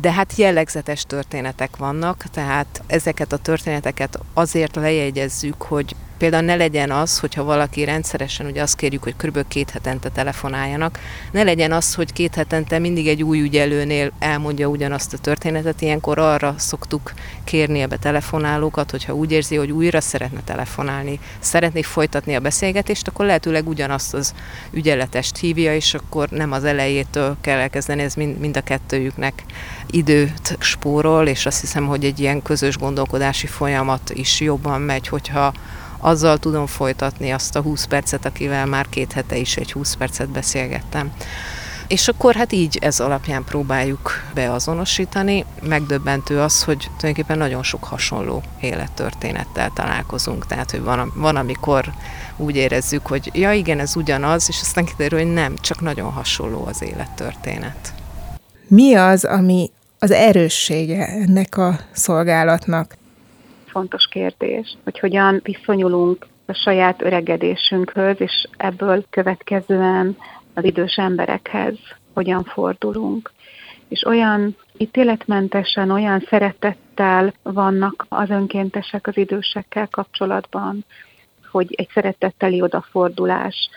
de 0.00 0.12
hát 0.12 0.36
jellegzetes 0.36 1.02
történetek 1.02 1.76
vannak, 1.76 2.24
tehát 2.32 2.82
ezeket 2.86 3.32
a 3.32 3.36
történeteket 3.36 4.18
azért 4.34 4.76
lejegyezzük, 4.76 5.62
hogy 5.62 5.96
például 6.18 6.44
ne 6.44 6.54
legyen 6.54 6.90
az, 6.90 7.18
hogyha 7.18 7.44
valaki 7.44 7.84
rendszeresen, 7.84 8.46
ugye 8.46 8.62
azt 8.62 8.76
kérjük, 8.76 9.02
hogy 9.02 9.14
kb. 9.16 9.48
két 9.48 9.70
hetente 9.70 10.08
telefonáljanak, 10.08 10.98
ne 11.32 11.42
legyen 11.42 11.72
az, 11.72 11.94
hogy 11.94 12.12
két 12.12 12.34
hetente 12.34 12.78
mindig 12.78 13.08
egy 13.08 13.22
új 13.22 13.40
ügyelőnél 13.40 14.12
elmondja 14.18 14.66
ugyanazt 14.66 15.12
a 15.12 15.18
történetet, 15.18 15.80
ilyenkor 15.80 16.18
arra 16.18 16.54
szoktuk 16.58 17.12
kérni 17.44 17.82
a 17.82 17.86
betelefonálókat, 17.86 18.90
hogyha 18.90 19.14
úgy 19.14 19.32
érzi, 19.32 19.56
hogy 19.56 19.70
újra 19.70 20.00
szeretne 20.00 20.40
telefonálni, 20.44 21.18
szeretné 21.38 21.82
folytatni 21.82 22.34
a 22.34 22.40
beszélgetést, 22.40 23.08
akkor 23.08 23.26
lehetőleg 23.26 23.68
ugyanazt 23.68 24.14
az 24.14 24.34
ügyeletest 24.70 25.36
hívja, 25.36 25.74
és 25.74 25.94
akkor 25.94 26.28
nem 26.28 26.52
az 26.52 26.64
elejétől 26.64 27.36
kell 27.40 27.58
elkezdeni, 27.58 28.02
ez 28.02 28.14
mind, 28.14 28.38
mind 28.38 28.56
a 28.56 28.60
kettőjüknek 28.60 29.44
időt 29.90 30.56
spórol, 30.58 31.26
és 31.26 31.46
azt 31.46 31.60
hiszem, 31.60 31.86
hogy 31.86 32.04
egy 32.04 32.20
ilyen 32.20 32.42
közös 32.42 32.78
gondolkodási 32.78 33.46
folyamat 33.46 34.10
is 34.14 34.40
jobban 34.40 34.80
megy, 34.80 35.08
hogyha 35.08 35.52
azzal 36.04 36.38
tudom 36.38 36.66
folytatni 36.66 37.30
azt 37.30 37.56
a 37.56 37.60
20 37.60 37.84
percet, 37.84 38.24
akivel 38.24 38.66
már 38.66 38.88
két 38.88 39.12
hete 39.12 39.36
is 39.36 39.56
egy 39.56 39.72
20 39.72 39.94
percet 39.94 40.28
beszélgettem. 40.28 41.12
És 41.88 42.08
akkor 42.08 42.34
hát 42.34 42.52
így 42.52 42.78
ez 42.80 43.00
alapján 43.00 43.44
próbáljuk 43.44 44.10
beazonosítani. 44.34 45.44
Megdöbbentő 45.62 46.40
az, 46.40 46.64
hogy 46.64 46.78
tulajdonképpen 46.78 47.38
nagyon 47.38 47.62
sok 47.62 47.84
hasonló 47.84 48.42
élettörténettel 48.60 49.70
találkozunk. 49.74 50.46
Tehát, 50.46 50.70
hogy 50.70 50.82
van, 50.82 51.12
van 51.14 51.36
amikor 51.36 51.92
úgy 52.36 52.56
érezzük, 52.56 53.06
hogy 53.06 53.30
ja 53.32 53.52
igen, 53.52 53.78
ez 53.78 53.96
ugyanaz, 53.96 54.44
és 54.48 54.58
aztán 54.60 54.84
kiderül, 54.84 55.18
hogy 55.18 55.32
nem, 55.32 55.54
csak 55.60 55.80
nagyon 55.80 56.10
hasonló 56.10 56.66
az 56.66 56.82
élettörténet. 56.82 57.94
Mi 58.68 58.94
az, 58.94 59.24
ami 59.24 59.70
az 59.98 60.10
erőssége 60.10 61.06
ennek 61.06 61.56
a 61.56 61.78
szolgálatnak? 61.92 62.96
Fontos 63.74 64.06
kérdés, 64.06 64.76
hogy 64.84 64.98
hogyan 64.98 65.40
viszonyulunk 65.42 66.26
a 66.46 66.52
saját 66.52 67.02
öregedésünkhöz, 67.02 68.20
és 68.20 68.48
ebből 68.56 69.04
következően 69.10 70.16
az 70.54 70.64
idős 70.64 70.96
emberekhez 70.96 71.74
hogyan 72.12 72.44
fordulunk. 72.44 73.32
És 73.88 74.04
olyan 74.04 74.56
ítéletmentesen, 74.76 75.90
olyan 75.90 76.20
szeretettel 76.28 77.34
vannak 77.42 78.06
az 78.08 78.30
önkéntesek 78.30 79.06
az 79.06 79.16
idősekkel 79.16 79.88
kapcsolatban, 79.88 80.84
hogy 81.50 81.74
egy 81.76 81.88
szeretetteli 81.94 82.62
odafordulás 82.62 83.68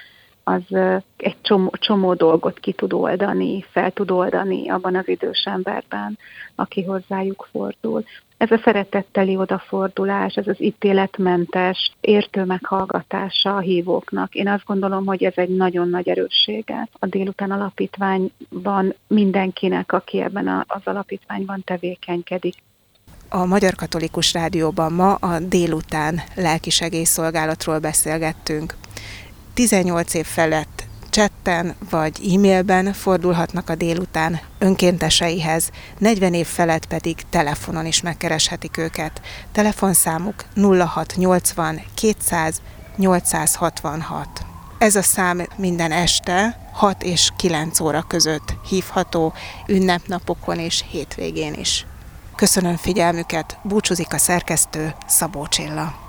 az 0.44 0.78
egy 1.18 1.38
csomó, 1.42 1.74
csomó 1.80 2.14
dolgot 2.14 2.60
ki 2.60 2.74
tud 2.74 2.94
oldani, 2.94 3.66
fel 3.72 3.92
tud 3.92 4.12
oldani 4.12 4.70
abban 4.70 4.96
az 4.96 5.08
idős 5.08 5.44
emberben, 5.46 6.18
aki 6.56 6.84
hozzájuk 6.84 7.48
fordul. 7.52 8.04
Ez 8.38 8.52
a 8.52 8.62
szeretetteli 8.64 9.36
odafordulás, 9.36 10.36
ez 10.36 10.48
az 10.48 10.62
ítéletmentes, 10.62 11.92
értő 12.02 12.44
meghallgatása 12.44 13.56
a 13.56 13.60
hívóknak. 13.60 14.36
Én 14.36 14.48
azt 14.48 14.66
gondolom, 14.66 15.06
hogy 15.06 15.24
ez 15.24 15.34
egy 15.36 15.56
nagyon 15.56 15.90
nagy 15.90 16.10
erőssége 16.10 16.88
a 16.92 17.06
délután 17.06 17.52
alapítványban 17.52 18.96
mindenkinek, 19.08 19.92
aki 19.92 20.22
ebben 20.22 20.66
az 20.68 20.82
alapítványban 20.84 21.62
tevékenykedik. 21.66 22.56
A 23.30 23.46
Magyar 23.46 23.76
Katolikus 23.76 24.34
Rádióban 24.34 24.94
ma 24.94 25.14
a 25.14 25.40
délután 25.40 26.22
lelkisegélyszolgálatról 26.36 27.80
beszélgettünk. 27.80 28.74
18 29.54 30.14
év 30.14 30.26
felett 30.26 30.77
chatten 31.18 31.76
vagy 31.90 32.34
e-mailben 32.34 32.94
fordulhatnak 32.94 33.70
a 33.70 33.76
délután 33.76 34.40
önkénteseihez, 34.60 35.70
40 35.98 36.34
év 36.34 36.46
felett 36.46 36.86
pedig 36.86 37.18
telefonon 37.30 37.86
is 37.86 38.02
megkereshetik 38.02 38.78
őket. 38.78 39.22
Telefonszámuk 39.52 40.46
0680 40.56 41.82
200 41.94 42.62
866. 42.96 44.28
Ez 44.78 44.96
a 44.96 45.02
szám 45.02 45.48
minden 45.56 45.92
este 45.92 46.60
6 46.72 47.04
és 47.04 47.30
9 47.36 47.80
óra 47.80 48.02
között 48.08 48.54
hívható, 48.70 49.34
ünnepnapokon 49.68 50.60
és 50.60 50.84
hétvégén 50.90 51.54
is. 51.54 51.86
Köszönöm 52.36 52.76
figyelmüket, 52.76 53.58
búcsúzik 53.64 54.14
a 54.14 54.18
szerkesztő 54.18 54.96
Szabó 55.08 55.48
Csilla. 55.48 56.07